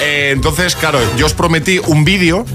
Eh, 0.00 0.30
entonces, 0.32 0.76
claro, 0.76 0.98
yo 1.18 1.26
os 1.26 1.34
prometí 1.34 1.78
un 1.86 2.04
vídeo, 2.06 2.46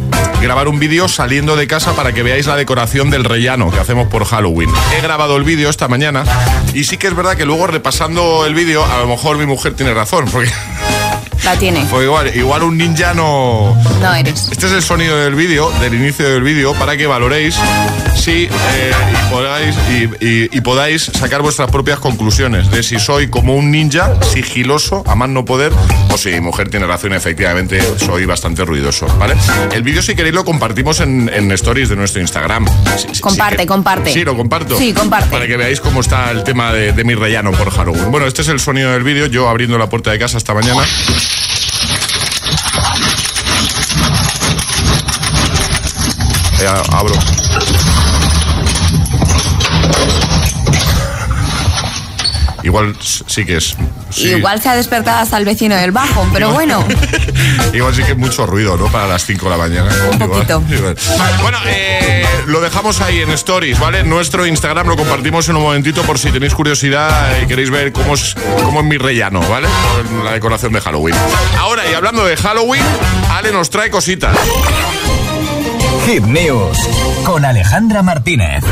grabar 0.41 0.67
un 0.67 0.79
vídeo 0.79 1.07
saliendo 1.07 1.55
de 1.55 1.67
casa 1.67 1.93
para 1.95 2.11
que 2.13 2.23
veáis 2.23 2.47
la 2.47 2.55
decoración 2.55 3.11
del 3.11 3.23
rellano 3.23 3.69
que 3.71 3.79
hacemos 3.79 4.07
por 4.07 4.25
Halloween. 4.25 4.69
He 4.97 5.01
grabado 5.01 5.37
el 5.37 5.43
vídeo 5.43 5.69
esta 5.69 5.87
mañana 5.87 6.23
y 6.73 6.83
sí 6.83 6.97
que 6.97 7.07
es 7.07 7.15
verdad 7.15 7.35
que 7.35 7.45
luego 7.45 7.67
repasando 7.67 8.45
el 8.45 8.53
vídeo, 8.53 8.83
a 8.85 8.99
lo 8.99 9.07
mejor 9.07 9.37
mi 9.37 9.45
mujer 9.45 9.75
tiene 9.75 9.93
razón, 9.93 10.25
porque, 10.31 10.51
La 11.45 11.55
tiene. 11.57 11.85
porque 11.91 12.05
igual, 12.05 12.35
igual 12.35 12.63
un 12.63 12.77
ninja 12.77 13.13
no. 13.13 13.77
No 14.01 14.13
eres. 14.15 14.49
Este 14.51 14.65
es 14.65 14.71
el 14.71 14.81
sonido 14.81 15.15
del 15.17 15.35
vídeo, 15.35 15.69
del 15.79 15.93
inicio 15.93 16.27
del 16.27 16.41
vídeo, 16.41 16.73
para 16.73 16.97
que 16.97 17.05
valoréis 17.05 17.55
si 18.15 18.45
eh, 18.45 18.49
y, 19.11 19.31
podáis, 19.31 19.75
y, 19.89 20.25
y- 20.25 20.49
y 20.51 20.61
podáis 20.61 21.03
sacar 21.03 21.41
vuestras 21.43 21.69
propias 21.69 21.99
conclusiones 21.99 22.71
de 22.71 22.81
si 22.81 22.97
soy 22.97 23.29
como 23.29 23.55
un 23.55 23.69
ninja, 23.69 24.15
sigiloso, 24.23 25.03
a 25.05 25.13
más 25.15 25.29
no 25.29 25.45
poder, 25.45 25.71
o 26.11 26.17
si 26.17 26.39
mujer 26.41 26.69
tiene 26.69 26.87
razón, 26.87 27.13
efectivamente 27.13 27.79
soy 28.03 28.25
bastante 28.25 28.65
ruidoso, 28.65 29.05
¿vale? 29.19 29.35
El 29.71 29.83
vídeo, 29.83 30.01
si 30.01 30.15
queréis, 30.15 30.33
lo 30.33 30.43
compartimos 30.45 30.99
en, 31.01 31.29
en 31.31 31.51
stories 31.51 31.89
de 31.89 31.95
nuestro 31.95 32.21
Instagram. 32.21 32.65
Sí, 32.97 33.19
Comparte, 33.21 33.57
que- 33.57 33.65
comparte. 33.67 34.11
Sí, 34.13 34.23
lo 34.23 34.35
comparto. 34.35 34.77
Sí, 34.79 34.93
comparte. 34.93 35.29
Para 35.29 35.45
que 35.45 35.57
veáis 35.57 35.79
cómo 35.79 36.01
está 36.01 36.31
el 36.31 36.43
tema 36.43 36.73
de, 36.73 36.91
de 36.93 37.03
mi 37.03 37.13
rellano 37.13 37.51
por 37.51 37.69
Halloween. 37.69 38.09
Bueno, 38.09 38.25
este 38.25 38.41
es 38.41 38.47
el 38.47 38.59
sonido 38.59 38.91
del 38.91 39.03
vídeo, 39.03 39.27
yo 39.27 39.47
abriendo 39.47 39.77
la 39.77 39.87
puerta 39.89 40.09
de 40.11 40.17
casa 40.17 40.37
esta 40.39 40.53
mañana. 40.55 40.81
Eh, 46.59 46.83
abro. 46.93 47.13
Igual 52.63 52.95
sí 53.01 53.45
que 53.45 53.57
es. 53.57 53.75
Sí. 54.15 54.29
Igual 54.29 54.61
se 54.61 54.69
ha 54.69 54.75
despertado 54.75 55.19
hasta 55.19 55.37
el 55.37 55.45
vecino 55.45 55.75
del 55.75 55.91
bajo, 55.91 56.27
pero 56.33 56.51
bueno. 56.51 56.83
Igual 57.73 57.93
sí 57.93 58.03
que 58.03 58.11
es 58.11 58.17
mucho 58.17 58.45
ruido, 58.45 58.77
¿no? 58.77 58.87
Para 58.87 59.07
las 59.07 59.25
5 59.25 59.45
de 59.45 59.51
la 59.51 59.57
mañana. 59.57 59.91
Un 60.11 60.19
poquito. 60.19 60.63
igual. 60.69 60.95
Bueno, 61.41 61.57
eh, 61.65 62.25
lo 62.47 62.61
dejamos 62.61 63.01
ahí 63.01 63.21
en 63.21 63.31
Stories, 63.31 63.79
¿vale? 63.79 64.03
Nuestro 64.03 64.45
Instagram 64.45 64.87
lo 64.87 64.95
compartimos 64.95 65.47
en 65.49 65.55
un 65.55 65.63
momentito 65.63 66.01
por 66.03 66.17
si 66.17 66.31
tenéis 66.31 66.53
curiosidad 66.53 67.41
y 67.41 67.47
queréis 67.47 67.69
ver 67.69 67.91
cómo 67.91 68.13
es, 68.15 68.35
cómo 68.63 68.79
es 68.79 68.85
mi 68.85 68.97
rellano, 68.97 69.41
¿vale? 69.41 69.67
Con 69.95 70.23
La 70.23 70.31
decoración 70.31 70.73
de 70.73 70.81
Halloween. 70.81 71.15
Ahora, 71.59 71.83
y 71.89 71.93
hablando 71.93 72.25
de 72.25 72.37
Halloween, 72.37 72.83
Ale 73.29 73.51
nos 73.51 73.69
trae 73.69 73.89
cositas. 73.89 74.35
Hit 76.05 76.23
News 76.23 76.77
con 77.25 77.43
Alejandra 77.43 78.03
Martínez. 78.03 78.63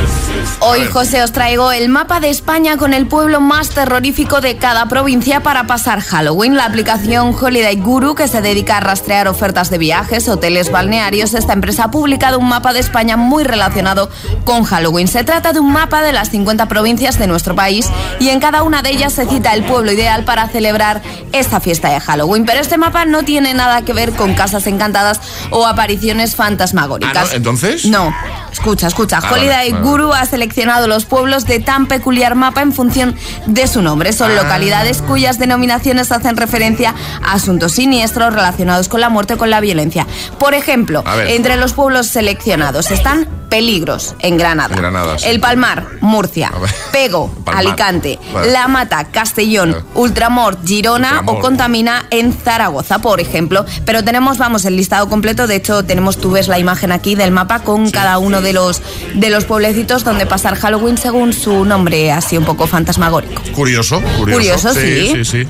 Hoy, 0.60 0.86
José, 0.86 1.24
os 1.24 1.32
traigo 1.32 1.72
el 1.72 1.90
mapa 1.90 2.20
de 2.20 2.30
España 2.30 2.78
con 2.78 2.94
el 2.94 3.08
pueblo 3.08 3.42
más 3.42 3.70
terrorífico 3.70 4.42
de 4.42 4.58
cada 4.58 4.86
provincia 4.86 5.42
para 5.42 5.66
pasar 5.66 6.02
Halloween. 6.02 6.56
La 6.56 6.66
aplicación 6.66 7.36
Holiday 7.36 7.76
Guru, 7.78 8.14
que 8.14 8.28
se 8.28 8.42
dedica 8.42 8.78
a 8.78 8.80
rastrear 8.80 9.28
ofertas 9.28 9.72
de 9.72 9.80
viajes, 9.80 10.30
hoteles, 10.30 10.72
balnearios, 10.72 11.34
esta 11.34 11.54
empresa 11.54 11.86
ha 11.86 11.92
publicado 11.92 12.38
un 12.38 12.48
mapa 12.48 12.74
de 12.74 12.80
España 12.80 13.18
muy 13.18 13.44
relacionado 13.44 14.10
con 14.46 14.64
Halloween. 14.64 15.08
Se 15.08 15.24
trata 15.24 15.52
de 15.52 15.60
un 15.60 15.74
mapa 15.74 16.04
de 16.04 16.14
las 16.14 16.30
50 16.30 16.68
provincias 16.68 17.18
de 17.18 17.26
nuestro 17.26 17.56
país 17.56 17.90
y 18.20 18.30
en 18.30 18.40
cada 18.40 18.62
una 18.62 18.84
de 18.84 18.92
ellas 18.92 19.14
se 19.14 19.26
cita 19.26 19.54
el 19.54 19.64
pueblo 19.64 19.92
ideal 19.92 20.26
para 20.26 20.48
celebrar 20.48 21.02
esta 21.32 21.60
fiesta 21.60 21.90
de 21.90 22.00
Halloween. 22.00 22.46
Pero 22.46 22.62
este 22.62 22.78
mapa 22.78 23.06
no 23.06 23.24
tiene 23.24 23.56
nada 23.56 23.82
que 23.82 23.94
ver 23.94 24.12
con 24.12 24.36
casas 24.36 24.68
encantadas 24.68 25.20
o 25.50 25.66
apariciones 25.66 26.36
fantasmagóricas. 26.36 27.18
Ah, 27.18 27.26
¿no? 27.32 27.38
¿Entonces? 27.38 27.86
No. 27.86 28.14
Escucha, 28.54 28.88
escucha. 28.88 29.20
Ah, 29.22 29.30
Holiday 29.32 29.72
vale. 29.74 29.84
Guru 29.84 30.14
ha 30.14 30.26
seleccionado 30.26 30.88
los 30.88 31.04
pueblos 31.06 31.46
de 31.46 31.60
tan 31.60 31.88
peculiar 31.88 32.36
mapa 32.36 32.62
en 32.62 32.72
función 32.72 33.16
de 33.48 33.68
su 33.68 33.82
nombre. 33.82 34.14
Son 34.14 34.32
Ah. 34.32 34.36
localidades 34.44 35.02
cuyas 35.02 35.38
denominaciones 35.40 36.12
hacen 36.12 36.38
referencia 36.38 36.94
a 37.24 37.34
asuntos 37.34 37.74
siniestros 37.74 38.34
relacionados 38.34 38.88
con 38.88 39.02
la 39.02 39.10
muerte 39.10 39.34
o 39.34 39.38
con 39.38 39.50
la 39.50 39.60
violencia. 39.60 40.08
Por 40.38 40.54
ejemplo, 40.54 41.04
entre 41.28 41.58
los 41.58 41.74
pueblos 41.74 42.08
seleccionados 42.08 42.92
están 42.92 43.28
Peligros, 43.50 44.16
en 44.20 44.38
Granada. 44.40 44.74
En 44.74 44.82
Granada, 44.82 45.20
sí. 45.20 45.28
El 45.28 45.40
Palmar, 45.40 45.86
Murcia. 46.02 46.52
Pego, 46.92 47.28
Palmar. 47.46 47.64
Alicante. 47.68 48.18
Vale. 48.34 48.52
La 48.52 48.68
Mata, 48.68 49.04
Castellón. 49.12 49.74
Vale. 49.74 49.84
Ultramort, 49.94 50.66
Girona 50.66 51.22
o 51.28 51.38
Contamina 51.40 52.06
en 52.10 52.34
Zaragoza, 52.34 52.98
por 52.98 53.20
ejemplo. 53.20 53.64
Pero 53.86 54.04
tenemos, 54.04 54.40
vamos, 54.40 54.66
el 54.66 54.76
listado 54.76 55.08
completo. 55.08 55.46
De 55.46 55.56
hecho, 55.56 55.86
tenemos, 55.86 56.18
tú 56.18 56.32
ves 56.32 56.48
la 56.48 56.58
imagen 56.58 56.92
aquí 56.92 57.14
del 57.14 57.30
mapa 57.30 57.60
con 57.60 57.92
cada 57.92 58.18
uno 58.18 58.42
de 58.42 58.43
los, 58.52 58.82
de 59.14 59.30
los 59.30 59.46
pueblecitos 59.46 60.04
donde 60.04 60.26
pasar 60.26 60.56
Halloween 60.56 60.98
según 60.98 61.32
su 61.32 61.64
nombre, 61.64 62.12
así 62.12 62.38
un 62.38 62.44
poco 62.46 62.68
fantasmagórico. 62.68 63.42
Curioso, 63.54 64.02
curioso. 64.18 64.34
Curioso, 64.40 64.74
sí. 64.74 64.82
sí. 64.82 65.24
Sí, 65.24 65.26
sí. 65.44 65.48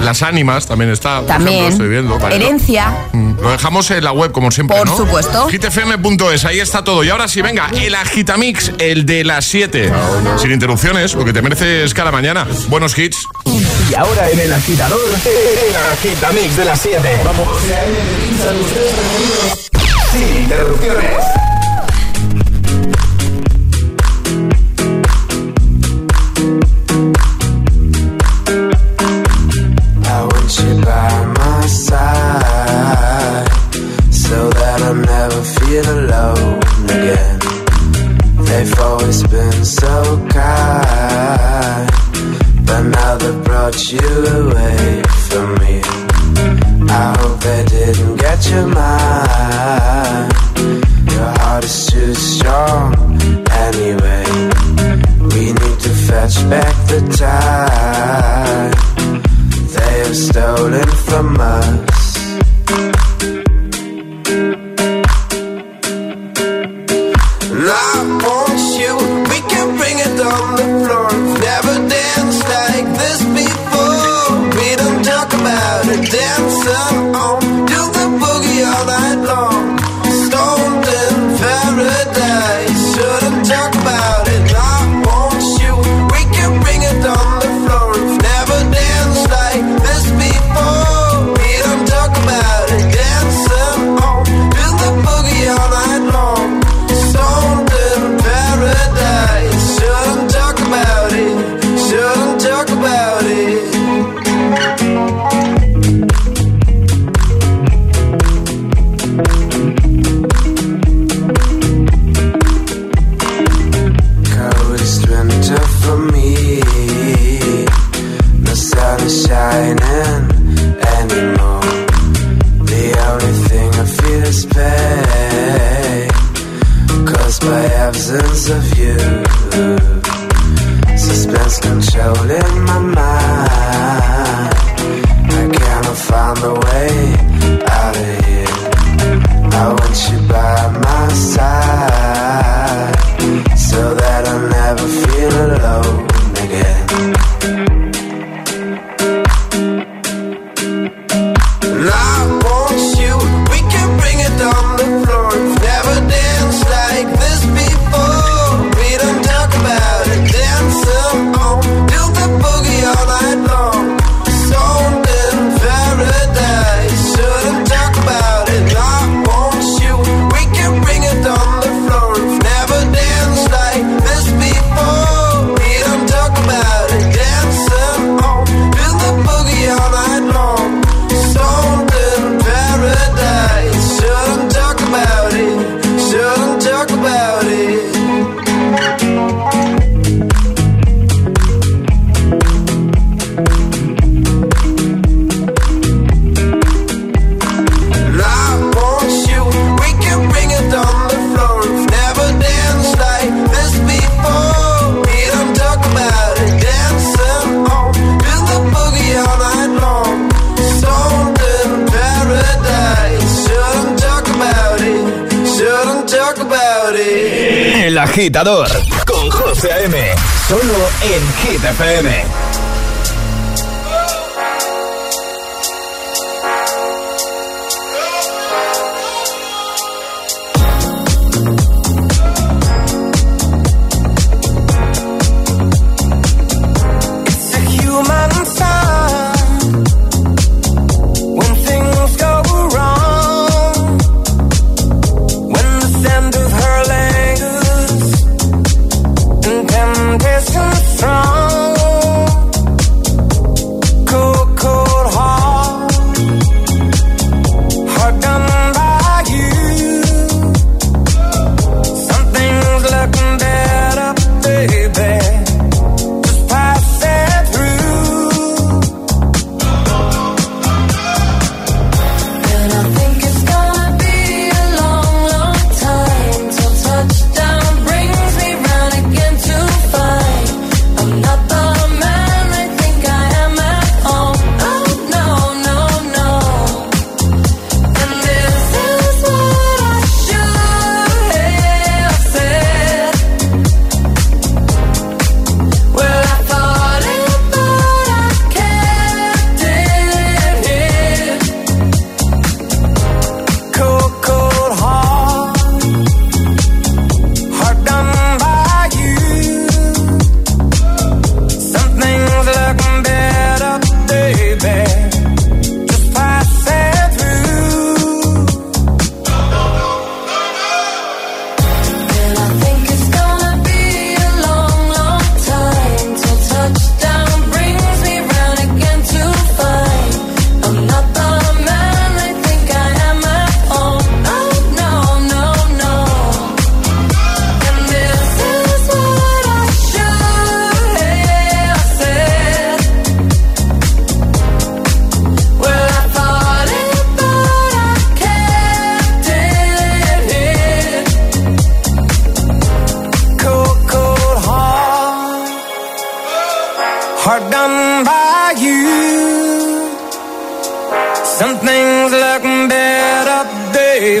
Las 0.00 0.22
ánimas 0.22 0.66
también 0.66 0.90
está. 0.90 1.18
por 1.20 1.26
También. 1.26 1.56
ejemplo, 1.64 1.72
estoy 1.72 1.88
viendo. 1.88 2.18
Vale, 2.18 2.36
Herencia. 2.36 2.94
Mm, 3.12 3.40
Lo 3.40 3.50
dejamos 3.50 3.90
en 3.90 4.04
la 4.04 4.12
web, 4.12 4.30
como 4.30 4.50
siempre, 4.50 4.76
Por 4.76 4.86
¿no? 4.86 4.96
supuesto. 4.96 5.48
hitfm.es, 5.48 6.44
ahí 6.44 6.60
está 6.60 6.84
todo. 6.84 7.02
Y 7.02 7.08
ahora 7.08 7.26
sí, 7.28 7.40
venga, 7.40 7.68
el 7.74 7.94
Agitamix, 7.94 8.72
el 8.78 9.06
de 9.06 9.24
las 9.24 9.46
7. 9.46 9.90
Sin 10.36 10.52
interrupciones, 10.52 11.14
lo 11.14 11.24
que 11.24 11.32
te 11.32 11.40
mereces 11.40 11.94
cada 11.94 12.12
mañana. 12.12 12.46
Buenos 12.68 12.96
hits. 12.98 13.16
Y 13.90 13.94
ahora 13.94 14.28
en 14.30 14.38
el 14.40 14.52
agitador, 14.52 15.00
el 15.24 15.76
agitamix 15.92 16.56
de 16.56 16.64
las 16.66 16.80
7. 16.80 17.20
Vamos. 17.24 17.48
Sin 20.12 20.42
interrupciones. 20.42 21.45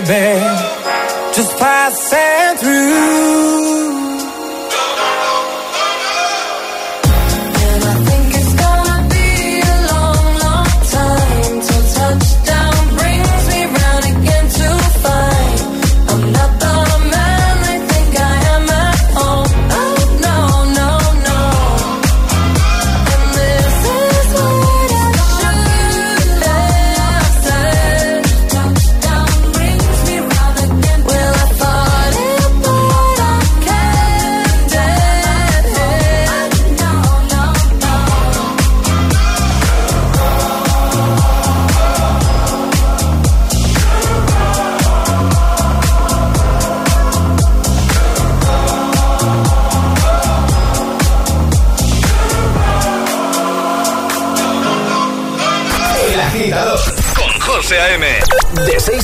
Baby. 0.06 0.40
Just 1.34 1.58
passing 1.58 2.58
through. 2.58 3.55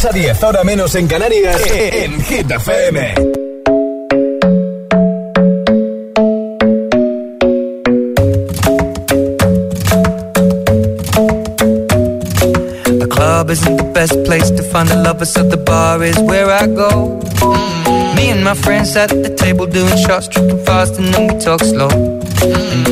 a 0.05 0.12
10, 0.12 0.42
ahora 0.42 0.64
menos 0.64 0.94
en 0.96 1.07
Canarias, 1.07 1.62
en 1.70 2.20
Hit 2.22 2.50
FM. 2.50 3.14
The 12.84 13.07
club 13.09 13.50
isn't 13.50 13.76
the 13.76 13.90
best 13.94 14.24
place 14.24 14.50
to 14.50 14.62
find 14.62 14.88
the 14.88 14.96
lovers, 14.96 15.32
so 15.32 15.44
the 15.44 15.57
bar 15.57 16.03
is 16.03 16.18
where 16.20 16.50
I 16.50 16.66
go. 16.66 17.20
Mm. 17.40 18.16
Me 18.16 18.30
and 18.30 18.42
my 18.42 18.55
friends 18.55 18.96
at 18.96 19.11
the 19.11 19.32
table 19.36 19.66
doing 19.66 19.96
shots, 19.98 20.26
tripping 20.28 20.64
fast, 20.64 20.98
and 20.98 21.14
then 21.14 21.28
we 21.28 21.38
talk 21.38 21.61
slow. 21.61 21.88
Mm. 21.88 22.91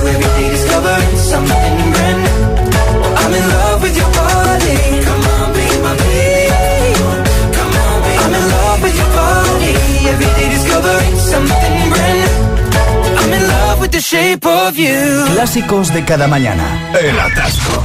Shape 14.21 14.47
of 14.47 14.75
you. 14.75 15.25
Clásicos 15.33 15.93
de 15.93 16.05
cada 16.05 16.27
mañana. 16.27 16.91
El 16.99 17.19
atasco. 17.19 17.83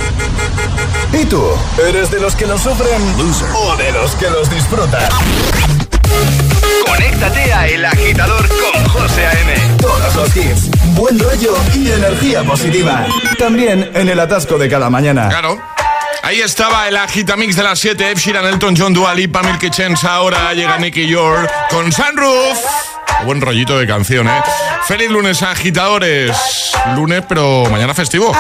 ¿Y 1.12 1.24
tú? 1.24 1.42
¿Eres 1.88 2.10
de 2.10 2.20
los 2.20 2.34
que 2.34 2.46
los 2.46 2.60
sufren 2.60 3.02
o 3.54 3.76
de 3.76 3.92
los 3.92 4.14
que 4.16 4.28
los 4.30 4.50
disfrutan? 4.50 5.08
Conéctate 6.86 7.52
a 7.52 7.66
El 7.68 7.84
Agitador 7.84 8.46
con 8.48 8.88
José 8.88 9.26
A.M. 9.26 9.54
Todos 9.80 10.14
los 10.14 10.36
hits, 10.36 10.70
buen 10.94 11.18
rollo 11.18 11.56
y 11.74 11.90
energía 11.90 12.44
positiva. 12.44 13.06
También 13.38 13.90
en 13.94 14.08
el 14.08 14.20
atasco 14.20 14.58
de 14.58 14.68
cada 14.68 14.90
mañana. 14.90 15.28
Claro. 15.28 15.58
Ahí 16.22 16.40
estaba 16.40 16.88
el 16.88 16.96
agitamix 16.96 17.56
de 17.56 17.62
las 17.62 17.78
7, 17.78 18.10
Ed 18.10 18.18
Sheeran, 18.18 18.44
Elton 18.46 18.74
John, 18.76 18.92
Dua 18.92 19.14
Lipa, 19.14 19.42
Milky 19.42 19.70
Chance. 19.70 20.06
Ahora 20.06 20.52
llega 20.52 20.76
Nicky 20.76 21.06
York 21.06 21.50
con 21.70 21.90
Sunroof. 21.92 22.58
Buen 23.26 23.40
rollito 23.40 23.76
de 23.76 23.88
canción, 23.88 24.28
¿eh? 24.28 24.42
Feliz 24.86 25.10
lunes, 25.10 25.42
agitadores. 25.42 26.30
Lunes, 26.94 27.24
pero 27.28 27.64
mañana 27.68 27.92
festivo. 27.92 28.32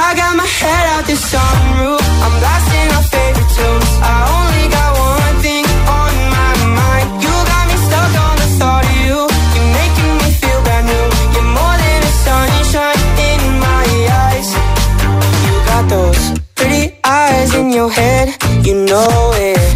Your 17.76 17.90
head. 17.90 18.34
You 18.64 18.74
know 18.74 19.32
it. 19.34 19.75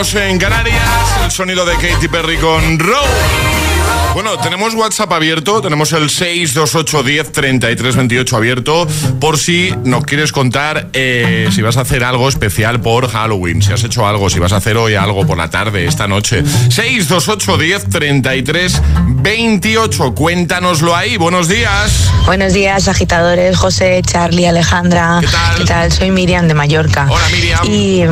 en 0.00 0.38
Canarias, 0.38 0.80
el 1.22 1.30
sonido 1.30 1.66
de 1.66 1.74
Katy 1.74 2.08
Perry 2.08 2.38
con 2.38 2.78
Row. 2.78 3.04
Bueno, 4.14 4.38
tenemos 4.38 4.74
WhatsApp 4.74 5.12
abierto, 5.12 5.60
tenemos 5.60 5.92
el 5.92 6.08
628 6.08 7.02
10 7.02 7.32
33 7.32 8.32
abierto 8.32 8.88
por 9.20 9.36
si 9.36 9.74
nos 9.84 10.04
quieres 10.04 10.32
contar 10.32 10.88
eh, 10.94 11.48
si 11.52 11.60
vas 11.60 11.76
a 11.76 11.82
hacer 11.82 12.02
algo 12.02 12.30
especial 12.30 12.80
por 12.80 13.08
Halloween, 13.08 13.60
si 13.60 13.72
has 13.72 13.84
hecho 13.84 14.06
algo, 14.06 14.30
si 14.30 14.38
vas 14.38 14.52
a 14.52 14.56
hacer 14.56 14.78
hoy 14.78 14.94
algo 14.94 15.26
por 15.26 15.36
la 15.36 15.50
tarde, 15.50 15.84
esta 15.84 16.08
noche. 16.08 16.42
628 16.44 17.58
10 17.58 17.88
33 17.90 18.82
28 19.06 19.19
28. 19.30 20.12
Cuéntanoslo 20.16 20.96
ahí. 20.96 21.16
Buenos 21.16 21.46
días. 21.46 22.10
Buenos 22.26 22.52
días, 22.52 22.88
agitadores. 22.88 23.56
José, 23.56 24.02
Charlie, 24.04 24.46
Alejandra. 24.46 25.20
¿Qué 25.56 25.64
tal? 25.64 25.92
Soy 25.92 26.10
Miriam 26.10 26.48
de 26.48 26.54
Mallorca. 26.54 27.06
Hola, 27.08 27.28
Miriam. 27.30 27.60
Y 27.64 28.02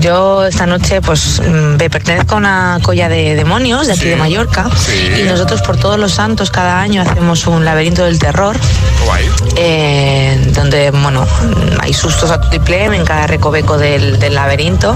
yo 0.00 0.46
esta 0.46 0.66
noche, 0.66 1.00
pues, 1.00 1.40
mm, 1.40 1.78
me 1.78 1.90
pertenezco 1.90 2.36
a 2.36 2.38
una 2.38 2.78
colla 2.80 3.08
de 3.08 3.34
demonios 3.34 3.88
de 3.88 3.94
aquí 3.94 4.04
de 4.04 4.14
Mallorca. 4.14 4.70
Y 5.18 5.24
nosotros, 5.24 5.62
por 5.62 5.78
todos 5.78 5.98
los 5.98 6.12
santos, 6.12 6.52
cada 6.52 6.80
año 6.80 7.02
hacemos 7.02 7.48
un 7.48 7.64
laberinto 7.64 8.04
del 8.04 8.20
terror. 8.20 8.56
Guay. 9.04 9.28
Eh, 9.56 10.52
donde, 10.54 10.92
bueno, 10.92 11.26
hay 11.80 11.92
sustos 11.92 12.30
a 12.30 12.40
triplem 12.40 12.94
en 12.94 13.04
cada 13.04 13.26
recoveco 13.26 13.78
del, 13.78 14.16
laberinto. 14.32 14.94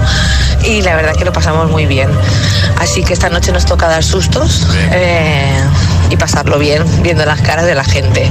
Y 0.63 0.81
la 0.81 0.95
verdad 0.95 1.11
es 1.11 1.17
que 1.17 1.25
lo 1.25 1.33
pasamos 1.33 1.69
muy 1.69 1.85
bien. 1.87 2.09
Así 2.79 3.03
que 3.03 3.11
esta 3.11 3.29
noche 3.29 3.51
nos 3.51 3.65
toca 3.65 3.89
dar 3.89 4.03
sustos 4.03 4.65
y 6.13 6.17
pasarlo 6.17 6.59
bien 6.59 6.83
viendo 7.01 7.25
las 7.25 7.41
caras 7.41 7.65
de 7.65 7.75
la 7.75 7.83
gente. 7.83 8.29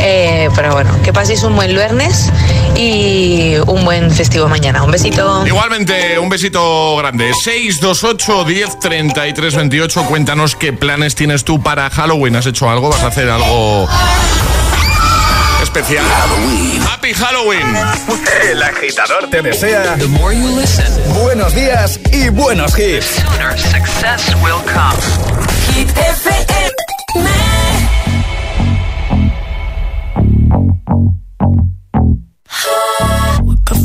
Eh, 0.00 0.48
pero 0.56 0.72
bueno, 0.72 0.90
que 1.02 1.12
paséis 1.12 1.42
un 1.42 1.54
buen 1.54 1.74
lunes 1.74 2.30
y 2.74 3.54
un 3.66 3.84
buen 3.84 4.10
festivo 4.10 4.48
mañana. 4.48 4.82
Un 4.82 4.90
besito. 4.90 5.46
Igualmente, 5.46 6.18
un 6.18 6.28
besito 6.28 6.96
grande. 6.96 7.32
628 7.34 8.44
10 8.44 8.78
33 8.80 9.54
28. 9.54 10.04
Cuéntanos 10.04 10.56
qué 10.56 10.72
planes 10.72 11.14
tienes 11.14 11.44
tú 11.44 11.62
para 11.62 11.90
Halloween. 11.90 12.36
¿Has 12.36 12.46
hecho 12.46 12.68
algo? 12.70 12.88
¿Vas 12.88 13.02
a 13.02 13.08
hacer 13.08 13.28
algo 13.28 13.88
especial? 15.62 16.04
Happy 16.92 17.14
Halloween. 17.14 17.66
El 18.50 18.62
agitador 18.62 19.28
te 19.30 19.42
desea 19.42 19.96
buenos 21.14 21.54
días 21.54 22.00
y 22.10 22.28
buenos 22.30 22.78
hits. 22.78 23.22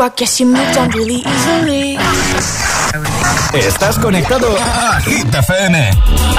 I 0.00 0.08
guess 0.08 0.40
you 0.40 0.46
moved 0.46 0.78
on 0.78 0.88
really 0.90 1.22
easily. 1.26 1.98
Estás 3.52 3.98
conectado 3.98 4.56
a 4.56 4.98
Hit 5.00 5.26
FM. 5.30 5.74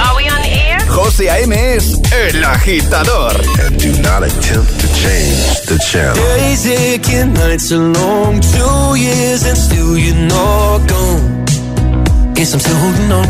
Are 0.00 0.16
we 0.16 0.28
on 0.28 0.42
air? 0.44 0.80
José 0.88 1.28
A.M. 1.30 1.52
es 1.52 2.00
el 2.10 2.44
agitador. 2.44 3.32
Do 3.78 3.92
not 4.02 4.24
attempt 4.24 4.80
to 4.80 4.88
change 4.94 5.60
the 5.66 5.78
channel. 5.78 6.14
Days 6.14 6.66
aching, 6.66 7.34
nights 7.34 7.70
are 7.70 7.78
long, 7.78 8.40
two 8.40 8.96
years 8.96 9.46
and 9.46 9.56
still 9.56 9.96
you're 9.96 10.16
not 10.26 10.80
gone. 10.88 11.44
Guess 12.34 12.54
I'm 12.54 12.60
still 12.60 12.76
holding 12.76 13.12
on. 13.12 13.28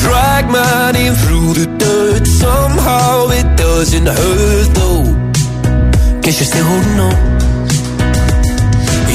Drag 0.00 0.46
my 0.50 0.92
name 0.92 1.12
through 1.12 1.52
the 1.52 1.66
dirt, 1.76 2.26
somehow 2.26 3.28
it 3.28 3.56
doesn't 3.58 4.06
hurt 4.06 4.68
though. 4.74 5.04
Guess 6.22 6.40
you're 6.40 6.46
still 6.46 6.64
holding 6.64 7.00
on. 7.00 7.38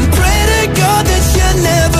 and 0.00 0.12
pray 0.12 0.40
to 0.52 0.80
God 0.80 1.06
that 1.06 1.24
you 1.36 1.62
never 1.62 1.99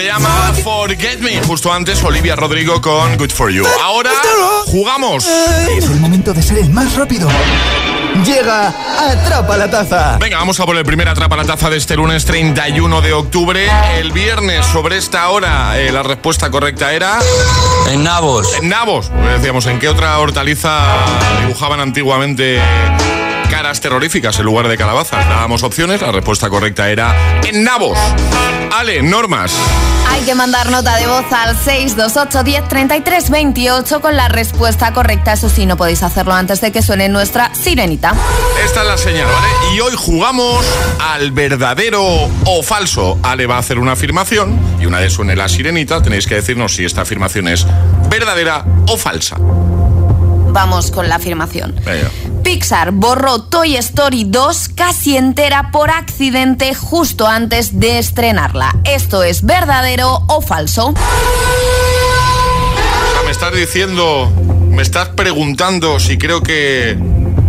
Se 0.00 0.06
llama 0.06 0.54
Forget 0.64 1.20
Me. 1.20 1.42
Justo 1.42 1.70
antes, 1.70 2.02
Olivia 2.02 2.34
Rodrigo 2.34 2.80
con 2.80 3.18
Good 3.18 3.32
For 3.32 3.50
You. 3.50 3.66
Ahora 3.82 4.10
jugamos. 4.64 5.26
Es 5.68 5.84
el 5.84 6.00
momento 6.00 6.32
de 6.32 6.42
ser 6.42 6.56
el 6.56 6.70
más 6.70 6.96
rápido. 6.96 7.28
Llega 8.24 8.68
Atrapa 8.98 9.58
la 9.58 9.70
Taza. 9.70 10.16
Venga, 10.16 10.38
vamos 10.38 10.58
a 10.58 10.64
por 10.64 10.74
el 10.78 10.86
primer 10.86 11.06
Atrapa 11.06 11.36
la 11.36 11.44
Taza 11.44 11.68
de 11.68 11.76
este 11.76 11.96
lunes 11.96 12.24
31 12.24 13.02
de 13.02 13.12
octubre. 13.12 13.68
El 13.98 14.12
viernes, 14.12 14.64
sobre 14.64 14.96
esta 14.96 15.28
hora, 15.28 15.78
eh, 15.78 15.92
la 15.92 16.02
respuesta 16.02 16.50
correcta 16.50 16.94
era... 16.94 17.18
En 17.90 18.02
nabos. 18.02 18.54
En 18.54 18.70
nabos. 18.70 19.12
Decíamos, 19.36 19.66
¿en 19.66 19.78
qué 19.78 19.90
otra 19.90 20.18
hortaliza 20.18 20.96
dibujaban 21.42 21.78
antiguamente 21.78 22.58
caras 23.62 23.80
terroríficas 23.82 24.38
en 24.38 24.46
lugar 24.46 24.68
de 24.68 24.78
calabazas? 24.78 25.28
Dábamos 25.28 25.62
opciones, 25.64 26.00
la 26.00 26.10
respuesta 26.12 26.48
correcta 26.48 26.88
era 26.88 27.14
en 27.46 27.62
nabos. 27.62 27.98
Ale, 28.72 29.02
normas. 29.02 29.52
Hay 30.08 30.22
que 30.22 30.34
mandar 30.34 30.70
nota 30.70 30.96
de 30.96 31.06
voz 31.06 31.30
al 31.30 31.54
628 31.54 32.42
10 32.42 32.68
33 32.68 33.28
28 33.28 34.00
con 34.00 34.16
la 34.16 34.28
respuesta 34.28 34.94
correcta. 34.94 35.34
Eso 35.34 35.50
sí, 35.50 35.66
no 35.66 35.76
podéis 35.76 36.02
hacerlo 36.02 36.32
antes 36.32 36.62
de 36.62 36.72
que 36.72 36.80
suene 36.80 37.10
nuestra 37.10 37.54
sirenita. 37.54 38.14
Esta 38.64 38.80
es 38.80 38.86
la 38.86 38.96
señal, 38.96 39.26
¿vale? 39.26 39.74
Y 39.76 39.80
hoy 39.80 39.92
jugamos 39.94 40.64
al 40.98 41.30
verdadero 41.30 42.02
o 42.46 42.62
falso. 42.62 43.18
Ale 43.22 43.44
va 43.44 43.56
a 43.56 43.58
hacer 43.58 43.78
una 43.78 43.92
afirmación 43.92 44.58
y 44.80 44.86
una 44.86 45.00
vez 45.00 45.12
suene 45.12 45.36
la 45.36 45.50
sirenita 45.50 46.00
tenéis 46.00 46.26
que 46.26 46.36
decirnos 46.36 46.76
si 46.76 46.86
esta 46.86 47.02
afirmación 47.02 47.46
es 47.46 47.66
verdadera 48.08 48.64
o 48.88 48.96
falsa. 48.96 49.36
Vamos 49.38 50.90
con 50.90 51.10
la 51.10 51.16
afirmación. 51.16 51.74
Venga. 51.84 52.10
Pixar 52.42 52.92
borró 52.92 53.42
Toy 53.42 53.76
Story 53.76 54.24
2 54.24 54.70
casi 54.74 55.16
entera 55.16 55.70
por 55.70 55.90
accidente 55.90 56.74
justo 56.74 57.26
antes 57.26 57.78
de 57.78 57.98
estrenarla. 57.98 58.76
¿Esto 58.84 59.22
es 59.22 59.44
verdadero 59.44 60.24
o 60.28 60.40
falso? 60.40 60.88
O 60.88 60.94
sea, 63.12 63.22
me 63.24 63.30
estás 63.30 63.54
diciendo, 63.54 64.30
me 64.70 64.82
estás 64.82 65.08
preguntando 65.10 66.00
si 66.00 66.18
creo 66.18 66.42
que 66.42 66.98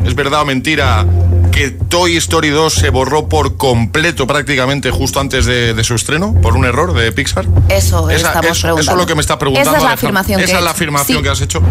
es 0.05 0.15
verdad 0.15 0.41
o 0.41 0.45
mentira 0.45 1.05
que 1.51 1.69
Toy 1.71 2.17
Story 2.17 2.49
2 2.49 2.73
se 2.73 2.89
borró 2.89 3.27
por 3.27 3.57
completo 3.57 4.25
prácticamente 4.25 4.89
justo 4.91 5.19
antes 5.19 5.45
de, 5.45 5.73
de 5.73 5.83
su 5.83 5.95
estreno 5.95 6.33
por 6.41 6.55
un 6.55 6.65
error 6.65 6.93
de 6.93 7.11
Pixar. 7.11 7.45
Eso 7.69 8.09
Esa- 8.09 8.27
estamos 8.29 8.51
eso, 8.57 8.61
preguntando. 8.61 8.81
eso 8.81 8.91
es 8.91 8.97
lo 8.97 9.05
que 9.05 9.15
me 9.15 9.21
está 9.21 9.37
preguntando. 9.37 9.69
Esa 9.71 9.77
es 9.79 9.83
la 9.83 9.91
afirmación 9.93 10.39
Esa 10.39 10.45
que 10.47 10.51
es 10.53 10.57
he 10.57 10.61
la 10.63 10.69
hecho. 10.69 10.75
afirmación 10.75 11.17
Sí. 11.17 11.23
que 11.23 11.29
has 11.29 11.41
hecho. 11.41 11.61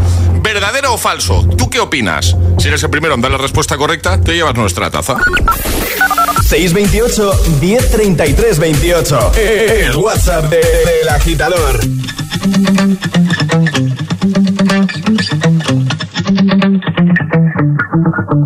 ¿Verdadero 0.43 0.95
o 0.95 0.99
falso? 0.99 1.47
¿Tú 1.57 1.71
qué 1.71 1.81
opinas? 1.81 2.37
Si 2.59 2.69
eres 2.69 2.83
el 2.83 2.91
primero 2.91 3.15
en 3.15 3.21
dar 3.21 3.31
la 3.31 3.39
respuesta 3.39 3.77
correcta, 3.77 4.21
te 4.21 4.35
llevas 4.35 4.55
nuestra 4.55 4.91
taza. 4.91 5.17
628 6.47 7.33
1033 7.61 8.59
28. 8.59 9.33
El 9.37 9.97
WhatsApp 9.97 10.45
de- 10.51 10.57
del 10.59 11.09
agitador. 11.09 11.81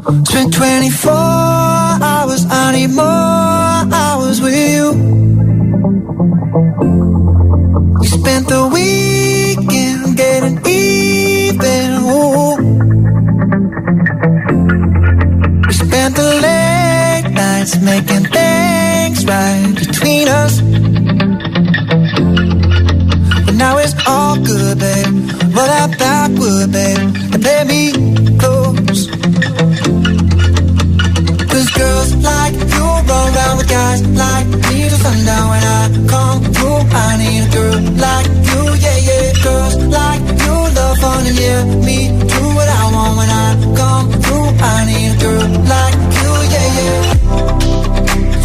Spent 0.05 0.53
24 0.53 1.13
hours, 1.13 2.45
I 2.51 2.73
need 2.73 2.91
more 2.91 3.05
hours 3.05 4.39
with 4.39 4.55
you. 4.55 4.93
We 8.01 8.07
spent 8.09 8.47
the 8.49 8.69
weekend 8.71 10.15
getting 10.19 10.59
even. 10.67 12.03
Ooh. 12.05 12.57
We 15.67 15.73
spent 15.73 16.17
the 16.17 16.31
late 16.45 17.31
nights 17.33 17.81
making 17.81 18.27
things 18.27 19.25
right 19.25 19.73
between 19.75 20.29
us. 20.29 20.61
But 23.47 23.55
now 23.55 23.79
it's 23.79 23.95
all 24.07 24.37
good, 24.37 24.79
babe. 24.79 25.07
Roll 25.55 25.67
that 25.67 25.97
backward, 25.99 26.73
babe, 26.73 26.99
and 27.33 27.43
play 27.43 27.65
me 27.65 28.24
like 32.31 32.55
you 32.75 32.85
run 33.09 33.27
around 33.35 33.57
with 33.59 33.69
guys 33.69 34.01
like 34.23 34.47
me 34.49 34.77
till 34.89 34.99
sundown 35.05 35.47
when 35.53 35.63
I 35.63 35.83
come 36.13 36.41
through. 36.55 36.81
I 37.05 37.17
need 37.23 37.43
a 37.45 37.51
girl 37.55 37.79
like 38.05 38.29
you, 38.51 38.63
yeah, 38.85 38.99
yeah. 39.09 39.27
Girls 39.45 39.75
like 39.99 40.23
you 40.45 40.55
love 40.77 40.97
fun 41.03 41.23
and 41.31 41.39
yeah, 41.39 41.61
me 41.87 41.99
do 42.33 42.41
what 42.57 42.69
I 42.81 42.83
want 42.95 43.13
when 43.19 43.31
I 43.45 43.49
come 43.81 44.07
through. 44.23 44.49
I 44.73 44.77
need 44.91 45.13
a 45.15 45.19
girl 45.23 45.49
like 45.73 45.97
you, 46.19 46.33
yeah, 46.55 46.69
yeah. 46.79 47.01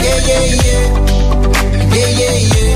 Yeah, 0.04 0.20
yeah, 0.30 0.46
yeah. 0.66 0.84
Yeah, 1.96 2.12
yeah, 2.22 2.38
yeah. 2.54 2.76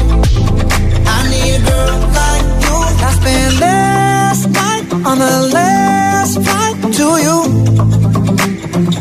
I 1.13 1.17
need 1.31 1.55
a 1.55 1.63
girl 1.69 1.95
like 2.19 2.47
you. 2.65 2.77
I 3.07 3.09
spent 3.19 3.53
last 3.65 4.43
night 4.59 4.85
on 5.09 5.17
the 5.25 5.35
last 5.55 6.33
flight 6.45 6.77
to 6.97 7.07
you. 7.25 7.37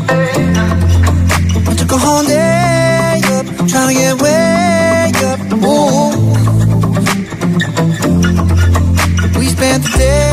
A 0.09 0.52
whole 2.03 2.23
day 2.23 3.21
up, 3.35 3.45
trying 3.69 3.89
to 3.89 4.01
get 4.01 4.21
way 4.21 5.11
up. 5.31 5.39
Ooh. 5.63 6.11
We 9.39 9.45
spent 9.47 9.83
the 9.83 9.91
daylight 9.97 10.32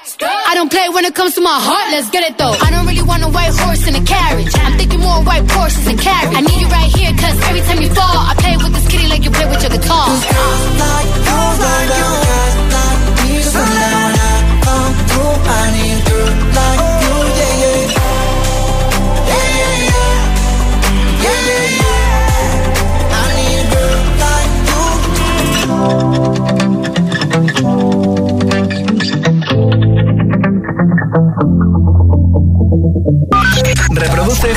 I 0.61 0.63
don't 0.63 0.77
play 0.77 0.89
when 0.93 1.05
it 1.05 1.15
comes 1.15 1.33
to 1.33 1.41
my 1.41 1.57
heart, 1.57 1.89
let's 1.89 2.11
get 2.11 2.21
it 2.21 2.37
though. 2.37 2.53
I 2.53 2.69
don't 2.69 2.85
really 2.85 3.01
want 3.01 3.23
a 3.23 3.29
white 3.29 3.49
horse 3.49 3.87
in 3.87 3.95
a 3.95 4.03
carriage. 4.05 4.53
I'm 4.61 4.77
thinking 4.77 4.99
more 4.99 5.23
white 5.25 5.49
horses 5.49 5.87
and 5.87 5.99
carriage. 5.99 6.37
I 6.37 6.41
need 6.41 6.61
you 6.61 6.67
right 6.69 6.85
here, 6.85 7.09
cause 7.17 7.33
every 7.49 7.61
time 7.65 7.81
you 7.81 7.89
fall, 7.89 8.29
I 8.29 8.37
play 8.37 8.55
with 8.61 8.69
this 8.69 8.85
kitty 8.85 9.07
like 9.09 9.23
you 9.25 9.31
play 9.31 9.49
with 9.49 9.57
your 9.57 9.73
guitar. 9.73 10.05
I 10.05 10.21
a 15.81 15.97
girl 16.05 16.29
like 16.29 16.93
you, 17.01 17.25
yeah, 17.41 17.57
yeah. 17.57 17.89
Yeah, 19.33 19.49
yeah, 19.57 19.89
yeah. 19.89 20.21
Yeah, 21.25 21.41
yeah, 21.57 23.17
I 23.17 23.33
need 23.33 23.65
girl 23.73 23.97
like 24.21 24.53
you. 24.69 24.85
Reproduce 26.21 26.40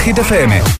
Hit 0.05 0.18
FM. 0.18 0.74